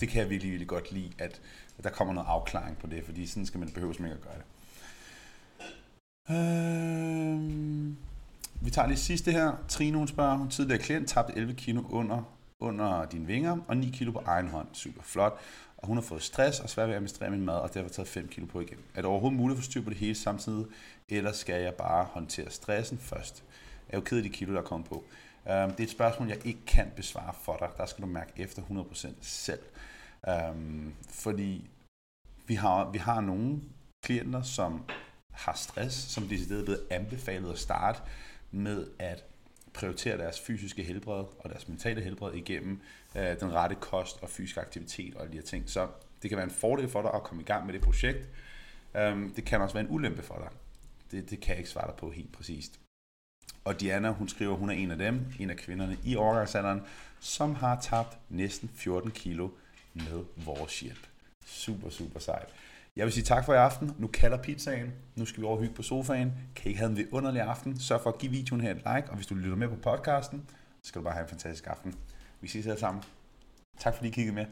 det 0.00 0.08
kan 0.08 0.20
jeg 0.20 0.30
virkelig, 0.30 0.50
virkelig 0.50 0.68
godt 0.68 0.92
lide, 0.92 1.10
at, 1.18 1.40
at 1.78 1.84
der 1.84 1.90
kommer 1.90 2.14
noget 2.14 2.28
afklaring 2.28 2.78
på 2.78 2.86
det, 2.86 3.04
fordi 3.04 3.26
sådan 3.26 3.46
skal 3.46 3.60
man 3.60 3.68
behøve 3.68 3.92
ikke 3.92 4.04
at 4.04 4.20
gøre 4.20 4.34
det. 4.34 4.44
Øhm, 6.30 7.96
vi 8.60 8.70
tager 8.70 8.88
lige 8.88 8.98
sidste 8.98 9.32
her. 9.32 9.52
Trine, 9.68 9.98
hun 9.98 10.08
spørger, 10.08 10.36
hun 10.36 10.50
tidligere 10.50 10.82
klient 10.82 11.08
tabte 11.08 11.36
11 11.36 11.54
kilo 11.54 11.82
under, 11.90 12.22
under 12.64 13.04
dine 13.04 13.26
vinger, 13.26 13.58
og 13.68 13.76
9 13.76 13.90
kilo 13.90 14.12
på 14.12 14.22
egen 14.26 14.48
hånd. 14.48 14.68
Super 14.72 15.02
flot 15.02 15.40
og 15.84 15.88
hun 15.88 15.96
har 15.96 16.02
fået 16.02 16.22
stress 16.22 16.60
og 16.60 16.70
svært 16.70 16.86
ved 16.86 16.94
at 16.94 16.96
administrere 16.96 17.30
min 17.30 17.44
mad, 17.44 17.54
og 17.54 17.74
derfor 17.74 17.88
taget 17.88 18.08
5 18.08 18.28
kilo 18.28 18.46
på 18.46 18.60
igen. 18.60 18.78
Er 18.94 19.00
det 19.00 19.04
overhovedet 19.04 19.38
muligt 19.38 19.58
at 19.58 19.64
få 19.64 19.70
styr 19.70 19.82
på 19.82 19.90
det 19.90 19.98
hele 19.98 20.14
samtidig, 20.14 20.66
eller 21.08 21.32
skal 21.32 21.62
jeg 21.62 21.74
bare 21.74 22.04
håndtere 22.04 22.50
stressen 22.50 22.98
først? 22.98 23.44
Jeg 23.88 23.94
er 23.94 23.98
jo 23.98 24.04
ked 24.04 24.16
af 24.16 24.22
de 24.22 24.28
kilo, 24.28 24.52
der 24.52 24.60
er 24.60 24.64
kommet 24.64 24.88
på. 24.88 25.04
Øhm, 25.50 25.70
det 25.70 25.80
er 25.80 25.84
et 25.84 25.90
spørgsmål, 25.90 26.28
jeg 26.28 26.46
ikke 26.46 26.66
kan 26.66 26.92
besvare 26.96 27.34
for 27.42 27.56
dig. 27.56 27.68
Der 27.76 27.86
skal 27.86 28.02
du 28.02 28.08
mærke 28.08 28.32
efter 28.36 28.62
100% 28.62 29.08
selv. 29.20 29.60
Øhm, 30.28 30.94
fordi 31.10 31.70
vi 32.46 32.54
har, 32.54 32.90
vi 32.90 32.98
har 32.98 33.20
nogle 33.20 33.60
klienter, 34.04 34.42
som 34.42 34.82
har 35.32 35.54
stress, 35.54 35.96
som 35.96 36.28
de 36.28 36.34
er 36.34 36.64
blevet 36.64 36.86
anbefalet 36.90 37.52
at 37.52 37.58
starte 37.58 38.00
med 38.50 38.86
at 38.98 39.24
prioriterer 39.74 40.16
deres 40.16 40.40
fysiske 40.40 40.82
helbred 40.82 41.24
og 41.38 41.50
deres 41.50 41.68
mentale 41.68 42.00
helbred 42.00 42.34
igennem 42.34 42.80
øh, 43.16 43.40
den 43.40 43.52
rette 43.52 43.76
kost 43.80 44.22
og 44.22 44.30
fysisk 44.30 44.56
aktivitet 44.56 45.14
og 45.14 45.20
alle 45.20 45.32
de 45.32 45.36
her 45.36 45.44
ting. 45.44 45.70
Så 45.70 45.88
det 46.22 46.30
kan 46.30 46.36
være 46.36 46.44
en 46.44 46.50
fordel 46.50 46.88
for 46.88 47.02
dig 47.02 47.10
at 47.14 47.22
komme 47.22 47.42
i 47.42 47.46
gang 47.46 47.66
med 47.66 47.74
det 47.74 47.82
projekt. 47.82 48.28
Um, 48.94 49.32
det 49.36 49.44
kan 49.44 49.60
også 49.60 49.74
være 49.74 49.84
en 49.84 49.90
ulempe 49.90 50.22
for 50.22 50.34
dig. 50.34 50.48
Det, 51.10 51.30
det 51.30 51.40
kan 51.40 51.50
jeg 51.50 51.58
ikke 51.58 51.70
svare 51.70 51.86
dig 51.86 51.94
på 51.96 52.10
helt 52.10 52.32
præcist. 52.32 52.80
Og 53.64 53.80
Diana, 53.80 54.10
hun 54.10 54.28
skriver, 54.28 54.56
hun 54.56 54.70
er 54.70 54.74
en 54.74 54.90
af 54.90 54.98
dem, 54.98 55.26
en 55.38 55.50
af 55.50 55.56
kvinderne 55.56 55.96
i 56.04 56.16
overgangsalderen, 56.16 56.82
som 57.20 57.54
har 57.54 57.80
tabt 57.80 58.18
næsten 58.28 58.70
14 58.74 59.10
kilo 59.10 59.48
med 59.94 60.24
vores 60.36 60.80
hjælp. 60.80 61.06
Super, 61.46 61.90
super 61.90 62.20
sejt. 62.20 62.48
Jeg 62.96 63.04
vil 63.04 63.12
sige 63.12 63.24
tak 63.24 63.44
for 63.44 63.54
i 63.54 63.56
aften. 63.56 63.94
Nu 63.98 64.06
kalder 64.06 64.42
pizzaen. 64.42 64.92
Nu 65.16 65.24
skal 65.24 65.40
vi 65.40 65.46
over 65.46 65.60
hygge 65.60 65.74
på 65.74 65.82
sofaen. 65.82 66.32
Kan 66.56 66.64
I 66.64 66.68
ikke 66.68 66.78
have 66.78 66.90
en 66.90 66.96
vidunderlig 66.96 67.42
aften? 67.42 67.80
Sørg 67.80 68.00
for 68.00 68.10
at 68.10 68.18
give 68.18 68.32
videoen 68.32 68.60
her 68.60 68.70
et 68.70 68.76
like. 68.76 69.10
Og 69.10 69.14
hvis 69.14 69.26
du 69.26 69.34
lytter 69.34 69.56
med 69.56 69.68
på 69.68 69.76
podcasten, 69.76 70.44
så 70.82 70.88
skal 70.88 70.98
du 70.98 71.04
bare 71.04 71.14
have 71.14 71.22
en 71.22 71.28
fantastisk 71.28 71.66
aften. 71.66 71.94
Vi 72.40 72.48
ses 72.48 72.66
alle 72.66 72.80
sammen. 72.80 73.02
Tak 73.78 73.94
fordi 73.94 74.08
I 74.08 74.12
kiggede 74.12 74.34
med. 74.34 74.46